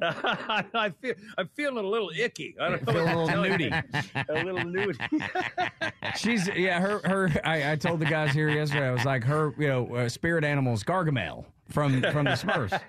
I 0.01 0.91
feel 1.01 1.13
I'm 1.37 1.49
feeling 1.55 1.83
a 1.83 1.87
little 1.87 2.11
icky. 2.17 2.42
I 2.59 2.69
don't 2.69 2.85
know 2.85 2.93
Feel 2.93 3.03
a 3.03 3.05
little 3.05 3.27
nudie. 3.27 4.29
A 4.29 4.33
little 4.43 4.59
nudie. 4.59 5.91
She's 6.17 6.47
yeah, 6.55 6.79
her 6.79 6.99
her. 7.05 7.31
I, 7.43 7.71
I 7.73 7.75
told 7.75 7.99
the 7.99 8.05
guys 8.05 8.33
here 8.33 8.49
yesterday. 8.49 8.87
I 8.87 8.91
was 8.91 9.05
like, 9.05 9.23
her 9.23 9.53
you 9.57 9.67
know 9.67 9.95
uh, 9.95 10.09
spirit 10.09 10.43
animal 10.43 10.73
is 10.73 10.83
Gargamel 10.83 11.45
from 11.69 12.01
from 12.11 12.25
the 12.25 12.31
Smurfs. 12.31 12.79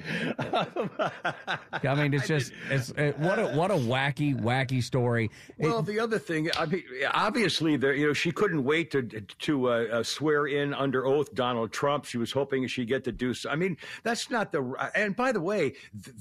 I 1.82 1.94
mean, 1.94 2.14
it's 2.14 2.26
just 2.28 2.52
it's 2.70 2.90
it, 2.90 3.18
what 3.18 3.38
a 3.38 3.48
what 3.48 3.70
a 3.70 3.74
wacky 3.74 4.38
wacky 4.38 4.82
story. 4.82 5.30
It- 5.58 5.66
Well, 5.66 5.82
the 5.82 5.98
other 6.00 6.18
thing, 6.18 6.48
I 6.58 6.66
mean, 6.66 6.84
obviously, 7.12 7.76
there, 7.76 7.92
you 7.94 8.06
know, 8.06 8.12
she 8.12 8.32
couldn't 8.32 8.64
wait 8.64 8.90
to 8.92 9.02
to 9.02 9.68
uh, 9.68 9.86
uh, 9.92 10.02
swear 10.02 10.46
in 10.46 10.72
under 10.74 11.06
oath 11.06 11.34
Donald 11.34 11.72
Trump. 11.72 12.04
She 12.04 12.18
was 12.18 12.32
hoping 12.32 12.66
she'd 12.66 12.88
get 12.88 13.04
to 13.04 13.12
do 13.12 13.34
so. 13.34 13.50
I 13.50 13.56
mean, 13.56 13.76
that's 14.02 14.30
not 14.30 14.52
the. 14.52 14.90
And 14.94 15.14
by 15.14 15.32
the 15.32 15.40
way, 15.40 15.74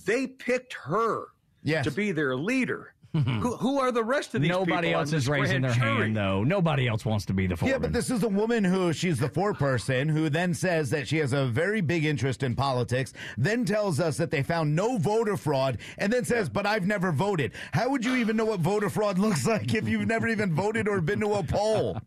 they 0.06 0.28
picked 0.28 0.74
her 0.74 1.28
Yes. 1.64 1.86
to 1.86 1.92
be 1.92 2.12
their 2.12 2.36
leader. 2.36 2.94
Who, 3.14 3.56
who 3.58 3.80
are 3.80 3.92
the 3.92 4.04
rest 4.04 4.36
of 4.36 4.42
these 4.42 4.50
Nobody 4.50 4.72
people 4.72 4.88
on 4.90 4.94
else 5.02 5.12
this 5.12 5.24
is 5.24 5.30
raising 5.30 5.62
grand 5.62 5.64
their 5.76 5.84
jury? 5.84 6.04
hand, 6.04 6.18
though. 6.18 6.44
Nobody 6.44 6.88
else 6.88 7.06
wants 7.06 7.26
to 7.26 7.34
be 7.34 7.48
the 7.48 7.58
foreman. 7.58 7.74
Yeah, 7.74 7.80
but 7.80 7.94
this 7.94 8.10
is 8.12 8.24
a 8.24 8.30
woman 8.30 8.64
who 8.64 8.94
she's 8.94 9.20
the 9.20 9.30
foreperson 9.30 10.10
who 10.10 10.30
then 10.30 10.54
says 10.54 10.90
that 10.92 11.08
she 11.08 11.18
has 11.18 11.34
a 11.34 11.46
very 11.46 11.82
big 11.82 12.06
interest 12.06 12.44
in 12.44 12.56
politics, 12.56 13.14
then 13.38 13.66
tells 13.66 14.00
us 14.00 14.18
that 14.18 14.30
they 14.32 14.44
found 14.44 14.76
no 14.76 14.98
voter 14.98 15.38
fraud, 15.38 15.80
and 15.98 16.14
then 16.14 16.24
says, 16.26 16.50
But 16.50 16.66
I've 16.66 16.86
never 16.86 17.12
voted. 17.12 17.54
How 17.74 17.90
would 17.90 18.06
you 18.06 18.16
even 18.16 18.38
know 18.38 18.46
what 18.46 18.60
voter 18.60 18.90
fraud 18.90 19.18
looks 19.20 19.48
like 19.48 19.74
if 19.74 19.88
you've 19.88 20.08
never 20.08 20.28
even 20.28 20.54
voted 20.54 20.88
or 20.88 21.02
been 21.02 21.20
to 21.22 21.34
a 21.34 21.44
poll? 21.44 21.98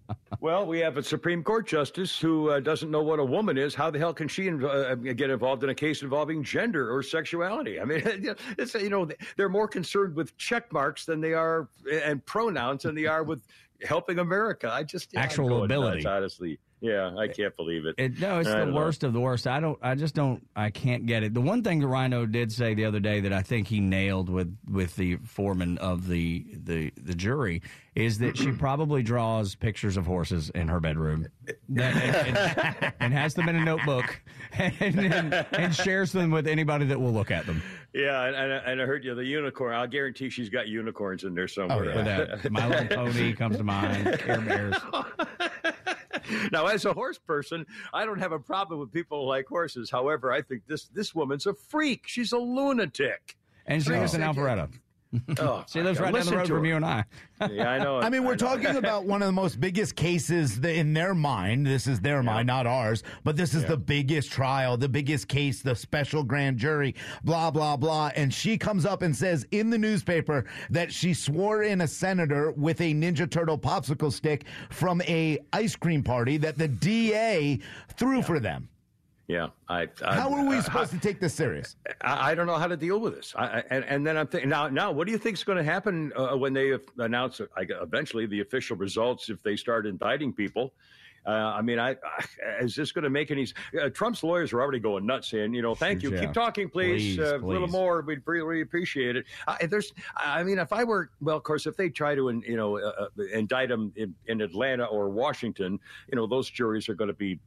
Well, 0.41 0.67
we 0.67 0.81
have 0.81 0.97
a 0.97 1.03
Supreme 1.03 1.43
Court 1.45 1.67
justice 1.67 2.19
who 2.19 2.51
uh, 2.51 2.61
doesn't 2.61 2.91
know 2.91 3.03
what 3.03 3.19
a 3.21 3.25
woman 3.25 3.57
is. 3.57 3.75
How 3.75 3.91
the 3.91 3.99
hell 3.99 4.13
can 4.15 4.29
she 4.29 4.45
inv- 4.47 4.65
uh, 4.65 4.95
get 5.13 5.31
involved 5.31 5.63
in 5.63 5.71
a 5.71 5.75
case 5.75 6.03
involving 6.03 6.43
gender 6.43 6.93
or 6.93 7.03
sexuality? 7.03 7.81
I 7.81 7.85
mean, 7.85 8.03
it's, 8.59 8.75
you 8.75 8.91
know, 8.91 9.09
they're 9.37 9.49
more 9.49 9.69
concerned 9.69 10.17
with 10.17 10.37
check 10.39 10.73
marks 10.73 10.92
than 11.07 11.21
they 11.21 11.35
are 11.35 11.69
and 12.05 12.25
pronouns 12.27 12.83
than 12.85 12.95
they 12.95 13.07
are 13.07 13.23
with 13.25 13.41
helping 13.83 14.19
America. 14.19 14.71
I 14.73 14.83
just 14.83 15.09
I'm 15.17 15.23
Actual 15.23 15.65
ability. 15.65 16.03
nuts, 16.03 16.07
honestly. 16.07 16.59
Yeah, 16.83 17.15
I 17.17 17.29
can't 17.29 17.57
believe 17.57 17.87
it. 17.87 17.95
It, 17.97 18.19
no, 18.19 18.41
it's 18.41 18.49
I 18.49 18.53
the 18.53 18.59
don't 18.59 18.71
know. 18.71 18.77
worst 18.77 19.05
of 19.05 19.13
the 19.13 19.21
worst. 19.21 19.47
I 19.47 19.61
don't. 19.61 19.79
I 19.81 19.95
just 19.95 20.17
don't. 20.17 20.45
I 20.57 20.71
can't 20.71 21.07
get 21.07 21.23
it. 21.23 21.33
The 21.33 21.41
one 21.41 21.63
thing 21.63 21.79
that 21.79 21.87
Rhino 21.87 22.27
did 22.27 22.51
say 22.51 22.75
the 22.75 22.87
other 22.87 22.99
day 22.99 23.21
that 23.21 23.33
I 23.33 23.41
think 23.43 23.69
he 23.69 23.79
nailed 23.79 24.29
with 24.29 24.57
with 24.69 24.97
the 24.97 25.17
foreman 25.19 25.79
of 25.79 26.09
the 26.09 26.45
the 26.65 26.93
the 27.01 27.15
jury 27.15 27.63
is 27.95 28.19
that 28.19 28.37
she 28.37 28.51
probably 28.51 29.03
draws 29.03 29.55
pictures 29.55 29.97
of 29.97 30.07
horses 30.07 30.51
in 30.51 30.67
her 30.67 30.81
bedroom 30.81 31.29
that, 31.69 31.95
and, 31.95 32.37
and- 32.37 32.93
and 33.01 33.13
has 33.13 33.35
them 33.35 33.49
in 33.49 33.57
a 33.57 33.65
notebook 33.65 34.21
and, 34.59 35.45
and, 35.53 35.75
shares 35.75 36.11
them 36.11 36.31
with 36.31 36.47
anybody 36.47 36.87
that 36.87 36.99
will 36.99 37.13
look 37.13 37.31
at 37.31 37.45
them. 37.45 37.63
Yeah, 37.93 38.25
and, 38.25 38.37
and, 38.37 38.81
I- 38.81 38.87
heard 38.87 39.05
you 39.05 39.15
the 39.15 39.25
unicorn. 39.25 39.75
I'll 39.75 39.87
guarantee 39.87 40.31
she's 40.31 40.49
got 40.49 40.69
unicorns 40.69 41.25
in 41.25 41.35
there 41.35 41.45
oh, 41.45 41.47
somewhere. 41.47 41.95
With 41.95 42.05
that, 42.07 42.51
My 42.51 42.67
Little 42.67 42.97
Pony 42.97 43.35
comes 43.35 43.59
to 43.59 43.65
mind. 43.65 44.19
Care 44.19 44.41
Bears. 44.41 44.77
now, 46.53 46.67
as 46.67 46.85
a 46.85 46.93
horse 46.93 47.19
person, 47.19 47.67
I 47.93 48.05
don't 48.05 48.19
have 48.19 48.33
a 48.33 48.39
problem 48.39 48.81
with 48.81 48.93
people 48.93 49.23
who 49.23 49.29
like 49.29 49.47
horses. 49.47 49.91
However, 49.91 50.33
I 50.33 50.43
think 50.43 50.67
this 50.67 50.85
this 50.89 51.15
woman's 51.15 51.47
a 51.47 51.55
freak. 51.55 52.03
She's 52.07 52.33
a 52.33 52.39
lunatic. 52.39 53.37
And 53.67 53.83
she 53.83 53.91
lives 53.91 54.15
in 54.15 54.21
Alpharetta. 54.21 54.71
Oh, 55.39 55.65
She 55.69 55.83
lives 55.83 55.99
my 56.01 56.07
right 56.07 56.13
God, 56.15 56.19
down 56.19 56.27
the 56.27 56.31
listen 56.31 56.39
road 56.39 56.49
from 56.49 56.59
her. 56.61 56.67
you 56.67 56.77
and 56.77 56.85
I. 56.85 57.05
Yeah, 57.51 57.71
I 57.71 57.79
know. 57.81 57.99
I 57.99 58.09
mean, 58.09 58.23
we're 58.23 58.33
know. 58.33 58.37
talking 58.37 58.77
about 58.77 59.05
one 59.05 59.21
of 59.21 59.27
the 59.27 59.33
most 59.33 59.61
biggest 59.61 59.97
cases 59.97 60.59
in 60.59 60.95
their 60.95 61.13
mind. 61.13 61.67
This 61.67 61.89
is 61.89 61.99
their 62.01 62.23
mind, 62.23 62.47
not 62.47 62.69
ours. 62.69 63.03
But 63.25 63.37
this 63.37 63.53
is 63.53 63.65
the 63.65 63.77
biggest 63.77 64.31
trial, 64.31 64.77
the 64.77 64.89
biggest 64.89 65.27
case, 65.27 65.61
the 65.61 65.75
special 65.75 66.23
grand 66.23 66.59
jury, 66.59 66.95
blah, 67.25 67.51
blah, 67.51 67.77
blah. 67.77 68.13
And 68.15 68.33
she 68.33 68.57
comes 68.57 68.87
up 68.87 69.03
and 69.03 69.15
says 69.15 69.45
in 69.51 69.71
the 69.71 69.79
newspaper 69.79 70.45
that 70.71 70.93
she 70.93 71.13
swore 71.15 71.65
in 71.65 71.81
a 71.81 71.89
senator 71.89 72.53
with 72.53 72.81
a 72.81 72.95
Ninja 72.95 73.29
Turtle 73.29 73.59
popsicle 73.59 74.13
stick 74.13 74.45
from 74.71 75.03
a 75.03 75.39
ice 75.53 75.75
cream 75.75 76.05
party 76.05 76.37
that 76.37 76.57
the 76.57 76.69
DA 76.69 77.59
threw 77.97 78.23
for 78.23 78.39
them. 78.39 78.69
Yeah, 79.33 79.49
I. 79.67 79.89
I 80.05 80.15
How 80.15 80.31
are 80.31 80.45
we 80.45 80.57
uh, 80.57 80.63
supposed 80.63 80.91
to 80.91 80.99
take 80.99 81.19
this 81.19 81.33
serious? 81.33 81.77
I, 82.03 82.33
I 82.33 82.35
don't 82.35 82.47
know 82.47 82.59
how 82.59 82.67
to 82.67 82.77
deal 82.77 83.01
with 83.01 83.15
this. 83.15 83.33
I, 83.35 83.45
I, 83.45 83.65
and, 83.71 83.85
and 83.87 84.07
then 84.07 84.19
I'm 84.19 84.27
thinking 84.27 84.51
now. 84.51 84.69
Now, 84.69 84.93
what 84.93 85.07
do 85.07 85.13
you 85.13 85.17
think 85.17 85.39
is 85.39 85.43
going 85.43 85.57
to 85.57 85.65
happen 85.65 86.13
uh, 86.15 86.37
when 86.37 86.53
they 86.53 86.75
announce 86.99 87.41
uh, 87.41 87.47
eventually 87.57 88.27
the 88.27 88.41
official 88.41 88.77
results 88.77 89.31
if 89.31 89.43
they 89.43 89.57
start 89.57 89.87
indicting 89.87 90.35
people? 90.35 90.75
Uh, 91.25 91.31
I 91.31 91.63
mean, 91.63 91.79
I, 91.79 91.91
I 91.91 92.25
is 92.61 92.75
this 92.75 92.93
going 92.93 93.05
to 93.05 93.11
make 93.11 93.31
any? 93.31 93.47
Uh, 93.81 93.89
Trump's 93.91 94.23
lawyers 94.23 94.53
are 94.53 94.61
already 94.61 94.81
going 94.81 95.07
nuts, 95.07 95.29
saying, 95.29 95.55
you 95.55 95.63
know, 95.63 95.75
thank 95.75 96.03
you, 96.03 96.13
Yeah. 96.13 96.21
keep 96.21 96.33
talking, 96.33 96.69
please, 96.69 97.17
Please, 97.17 97.19
uh, 97.21 97.39
a 97.39 97.47
little 97.47 97.69
more. 97.69 98.03
We'd 98.03 98.23
really, 98.27 98.61
appreciate 98.63 99.17
it. 99.17 99.27
There's, 99.69 99.93
I 100.17 100.43
mean, 100.43 100.59
if 100.59 100.73
I 100.73 100.85
were, 100.85 101.11
well, 101.21 101.37
of 101.37 101.43
course, 101.43 101.67
if 101.67 101.77
they 101.77 101.89
try 101.89 102.15
to, 102.15 102.43
you 102.47 102.57
know, 102.57 102.79
uh, 102.79 103.09
uh, 103.19 103.23
indict 103.33 103.71
him 103.71 103.93
in, 103.97 104.15
in 104.27 104.41
Atlanta 104.41 104.85
or 104.85 105.11
Washington, 105.11 105.79
you 106.11 106.17
know, 106.17 106.27
those 106.27 106.51
juries 106.51 106.89
are 106.89 106.95
going 106.95 107.09
to 107.09 107.15
be 107.15 107.39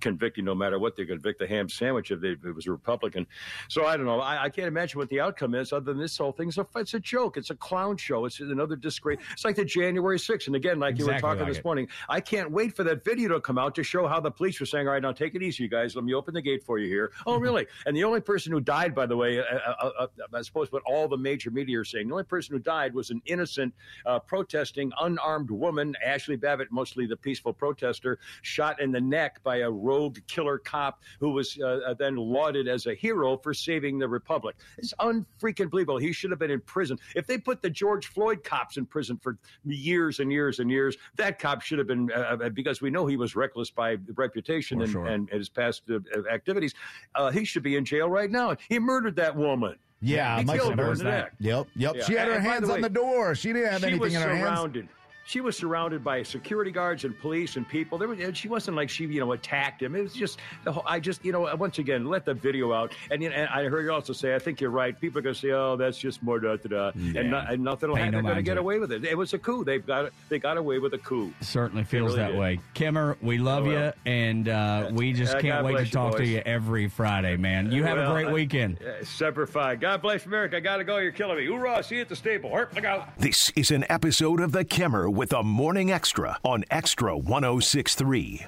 convicting 0.00 0.44
no 0.44 0.54
matter 0.54 0.78
what 0.78 0.96
they 0.96 1.04
convict 1.04 1.38
the 1.38 1.46
ham 1.46 1.68
sandwich 1.68 2.10
if, 2.10 2.20
they, 2.20 2.30
if 2.30 2.44
it 2.44 2.52
was 2.52 2.66
a 2.66 2.70
Republican. 2.70 3.26
So 3.68 3.86
I 3.86 3.96
don't 3.96 4.06
know. 4.06 4.20
I, 4.20 4.44
I 4.44 4.48
can't 4.48 4.68
imagine 4.68 4.98
what 4.98 5.08
the 5.08 5.20
outcome 5.20 5.54
is 5.54 5.72
other 5.72 5.84
than 5.84 5.98
this 5.98 6.16
whole 6.16 6.32
thing's 6.32 6.58
a, 6.58 6.66
it's 6.76 6.94
a 6.94 7.00
joke. 7.00 7.36
It's 7.36 7.50
a 7.50 7.56
clown 7.56 7.96
show. 7.96 8.24
It's 8.26 8.40
another 8.40 8.76
disgrace. 8.76 9.18
It's 9.32 9.44
like 9.44 9.56
the 9.56 9.64
January 9.64 10.18
6th. 10.18 10.46
And 10.46 10.56
again, 10.56 10.78
like 10.78 10.98
you 10.98 11.06
were 11.06 11.18
talking 11.18 11.40
like 11.40 11.48
this 11.48 11.58
it. 11.58 11.64
morning, 11.64 11.88
I 12.08 12.20
can't 12.20 12.50
wait 12.50 12.76
for 12.76 12.84
that 12.84 13.04
video 13.04 13.23
to 13.28 13.40
come 13.40 13.58
out 13.58 13.74
to 13.76 13.82
show 13.82 14.06
how 14.06 14.20
the 14.20 14.30
police 14.30 14.58
were 14.60 14.66
saying, 14.66 14.86
all 14.86 14.94
right, 14.94 15.02
now 15.02 15.12
take 15.12 15.34
it 15.34 15.42
easy, 15.42 15.64
you 15.64 15.68
guys. 15.68 15.94
Let 15.94 16.04
me 16.04 16.14
open 16.14 16.34
the 16.34 16.42
gate 16.42 16.62
for 16.62 16.78
you 16.78 16.88
here. 16.88 17.12
Oh, 17.26 17.38
really? 17.38 17.66
and 17.86 17.96
the 17.96 18.04
only 18.04 18.20
person 18.20 18.52
who 18.52 18.60
died, 18.60 18.94
by 18.94 19.06
the 19.06 19.16
way, 19.16 19.38
uh, 19.38 19.42
uh, 19.42 19.90
uh, 20.00 20.06
I 20.32 20.42
suppose 20.42 20.72
what 20.72 20.82
all 20.86 21.08
the 21.08 21.16
major 21.16 21.50
media 21.50 21.80
are 21.80 21.84
saying, 21.84 22.08
the 22.08 22.14
only 22.14 22.24
person 22.24 22.54
who 22.54 22.58
died 22.60 22.94
was 22.94 23.10
an 23.10 23.22
innocent, 23.26 23.74
uh, 24.06 24.18
protesting, 24.18 24.92
unarmed 25.00 25.50
woman, 25.50 25.96
Ashli 26.06 26.40
Babbitt, 26.40 26.70
mostly 26.70 27.06
the 27.06 27.16
peaceful 27.16 27.52
protester, 27.52 28.18
shot 28.42 28.80
in 28.80 28.92
the 28.92 29.00
neck 29.00 29.42
by 29.42 29.58
a 29.58 29.70
rogue 29.70 30.18
killer 30.26 30.58
cop 30.58 31.02
who 31.20 31.30
was 31.30 31.58
uh, 31.60 31.66
uh, 31.66 31.94
then 31.94 32.16
lauded 32.16 32.68
as 32.68 32.86
a 32.86 32.94
hero 32.94 33.36
for 33.36 33.54
saving 33.54 33.98
the 33.98 34.08
republic. 34.08 34.56
It's 34.78 34.94
unfreaking 35.00 35.70
believable. 35.70 35.98
He 35.98 36.12
should 36.12 36.30
have 36.30 36.38
been 36.38 36.50
in 36.50 36.60
prison. 36.60 36.98
If 37.14 37.26
they 37.26 37.38
put 37.38 37.62
the 37.62 37.70
George 37.70 38.06
Floyd 38.06 38.42
cops 38.44 38.76
in 38.76 38.86
prison 38.86 39.18
for 39.22 39.38
years 39.64 40.20
and 40.20 40.32
years 40.32 40.58
and 40.58 40.70
years, 40.70 40.96
that 41.16 41.38
cop 41.38 41.62
should 41.62 41.78
have 41.78 41.86
been, 41.86 42.10
uh, 42.12 42.36
uh, 42.42 42.48
because 42.50 42.80
we 42.80 42.90
know 42.90 43.06
he 43.06 43.13
was 43.16 43.36
reckless 43.36 43.70
by 43.70 43.96
reputation 44.14 44.82
and, 44.82 44.90
sure. 44.90 45.06
and, 45.06 45.28
his 45.30 45.48
past 45.48 45.82
uh, 45.90 45.98
activities. 46.30 46.74
Uh, 47.14 47.30
he 47.30 47.44
should 47.44 47.62
be 47.62 47.76
in 47.76 47.84
jail 47.84 48.08
right 48.08 48.30
now. 48.30 48.56
He 48.68 48.78
murdered 48.78 49.16
that 49.16 49.34
woman. 49.34 49.76
Yeah, 50.00 50.38
he 50.38 50.44
Mike 50.44 50.60
killed 50.60 50.78
her 50.78 50.92
in 50.92 50.98
the 50.98 51.04
that. 51.04 51.10
neck. 51.10 51.32
Yep, 51.40 51.66
yep. 51.76 51.96
Yeah. 51.96 52.04
She 52.04 52.12
had 52.14 52.28
her 52.28 52.34
And 52.34 52.44
hands 52.44 52.68
the 52.68 52.74
on 52.74 52.80
the 52.82 52.90
door. 52.90 53.34
She 53.34 53.52
didn't 53.52 53.72
have 53.72 53.84
anything 53.84 54.12
in 54.12 54.20
her 54.20 54.36
hands. 54.36 54.88
Surrounded. 55.24 55.30
she 55.30 55.40
was 55.40 55.56
surrounded 55.56 56.04
by 56.04 56.22
security 56.22 56.70
guards 56.70 57.04
and 57.04 57.18
police 57.18 57.56
and 57.56 57.66
people. 57.68 57.98
There 57.98 58.08
was, 58.08 58.18
she 58.36 58.48
wasn't 58.48 58.76
like 58.76 58.88
she, 58.90 59.04
you 59.06 59.20
know, 59.20 59.32
attacked 59.32 59.82
him. 59.82 59.94
It 59.94 60.02
was 60.02 60.12
just, 60.14 60.38
the 60.64 60.72
whole, 60.72 60.84
I 60.86 61.00
just, 61.00 61.24
you 61.24 61.32
know, 61.32 61.54
once 61.56 61.78
again, 61.78 62.06
let 62.06 62.24
the 62.24 62.34
video 62.34 62.72
out. 62.72 62.94
And, 63.10 63.22
you 63.22 63.30
know, 63.30 63.34
and 63.36 63.48
I 63.48 63.64
heard 63.64 63.84
you 63.84 63.92
also 63.92 64.12
say, 64.12 64.34
I 64.34 64.38
think 64.38 64.60
you're 64.60 64.70
right. 64.70 64.98
People 65.00 65.18
are 65.18 65.22
going 65.22 65.34
to 65.34 65.40
say, 65.40 65.50
oh, 65.50 65.76
that's 65.76 65.98
just 65.98 66.22
more 66.22 66.38
da 66.38 66.56
da 66.56 66.68
da, 66.68 66.92
Yeah. 66.96 67.20
and, 67.20 67.30
no, 67.30 67.38
and 67.48 67.62
nothing 67.64 67.88
will 67.88 67.96
happen. 67.96 68.12
no 68.12 68.16
They're 68.18 68.22
going 68.22 68.36
to 68.36 68.42
get 68.42 68.58
away 68.58 68.78
with 68.78 68.92
it. 68.92 69.04
It 69.04 69.16
was 69.16 69.32
a 69.34 69.38
coup. 69.38 69.64
They've 69.64 69.84
got, 69.84 70.10
they 70.28 70.38
got 70.38 70.56
away 70.56 70.78
with 70.78 70.94
a 70.94 70.98
coup. 70.98 71.32
Certainly 71.40 71.84
feels 71.84 72.12
really 72.12 72.16
that 72.18 72.30
did. 72.32 72.38
way. 72.38 72.60
Kimmer, 72.74 73.16
we 73.22 73.38
love 73.38 73.66
Oh, 73.66 73.70
you, 73.70 73.92
and 74.04 74.48
uh, 74.48 74.90
we 74.92 75.12
just 75.12 75.34
Uh, 75.36 75.40
can't 75.40 75.62
God 75.62 75.64
wait 75.64 75.70
to 75.72 75.76
bless 75.78 75.86
you, 75.86 75.92
talk 75.92 76.16
to 76.16 76.26
you 76.26 76.42
every 76.44 76.88
Friday, 76.88 77.36
man. 77.36 77.72
You 77.72 77.84
have 77.84 77.98
a 77.98 78.06
great 78.12 78.30
weekend. 78.30 78.78
Yeah, 78.82 78.92
Semper 79.04 79.46
Fi. 79.46 79.76
God 79.76 80.02
bless 80.02 80.26
America. 80.26 80.56
I 80.56 80.60
got 80.60 80.78
to 80.78 80.84
go. 80.84 80.98
You're 80.98 81.12
killing 81.12 81.36
me. 81.38 81.46
Hoorah. 81.46 81.82
See 81.82 81.96
you 81.96 82.00
at 82.02 82.08
the 82.08 82.16
stable. 82.16 82.50
Harp, 82.50 82.74
look 82.74 82.84
out. 82.84 83.16
This 83.18 83.50
is 83.56 83.70
an 83.70 83.84
episode 83.88 84.40
of 84.40 84.52
The 84.52 84.64
Kimmer 84.64 85.08
with 85.14 85.32
a 85.32 85.42
morning 85.44 85.92
extra 85.92 86.36
on 86.42 86.64
Extra 86.72 87.16
1063. 87.16 88.46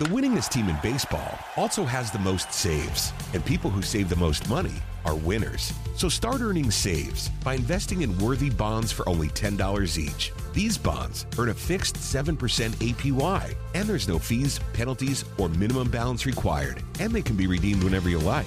The 0.00 0.04
winningest 0.06 0.48
team 0.48 0.68
in 0.68 0.76
baseball 0.82 1.38
also 1.56 1.84
has 1.84 2.10
the 2.10 2.18
most 2.18 2.52
saves, 2.52 3.12
and 3.34 3.44
people 3.44 3.70
who 3.70 3.82
save 3.82 4.08
the 4.08 4.16
most 4.16 4.48
money 4.48 4.74
are 5.04 5.14
winners. 5.14 5.72
So 5.96 6.08
start 6.08 6.40
earning 6.40 6.72
saves 6.72 7.28
by 7.44 7.54
investing 7.54 8.02
in 8.02 8.18
worthy 8.18 8.50
bonds 8.50 8.90
for 8.90 9.08
only 9.08 9.28
$10 9.28 9.96
each. 9.96 10.32
These 10.52 10.76
bonds 10.76 11.24
earn 11.38 11.50
a 11.50 11.54
fixed 11.54 11.94
7% 11.94 12.36
APY, 12.36 13.54
and 13.74 13.88
there's 13.88 14.08
no 14.08 14.18
fees, 14.18 14.58
penalties, 14.72 15.24
or 15.38 15.48
minimum 15.50 15.88
balance 15.88 16.26
required, 16.26 16.82
and 16.98 17.12
they 17.12 17.22
can 17.22 17.36
be 17.36 17.46
redeemed 17.46 17.84
whenever 17.84 18.08
you 18.08 18.18
like. 18.18 18.46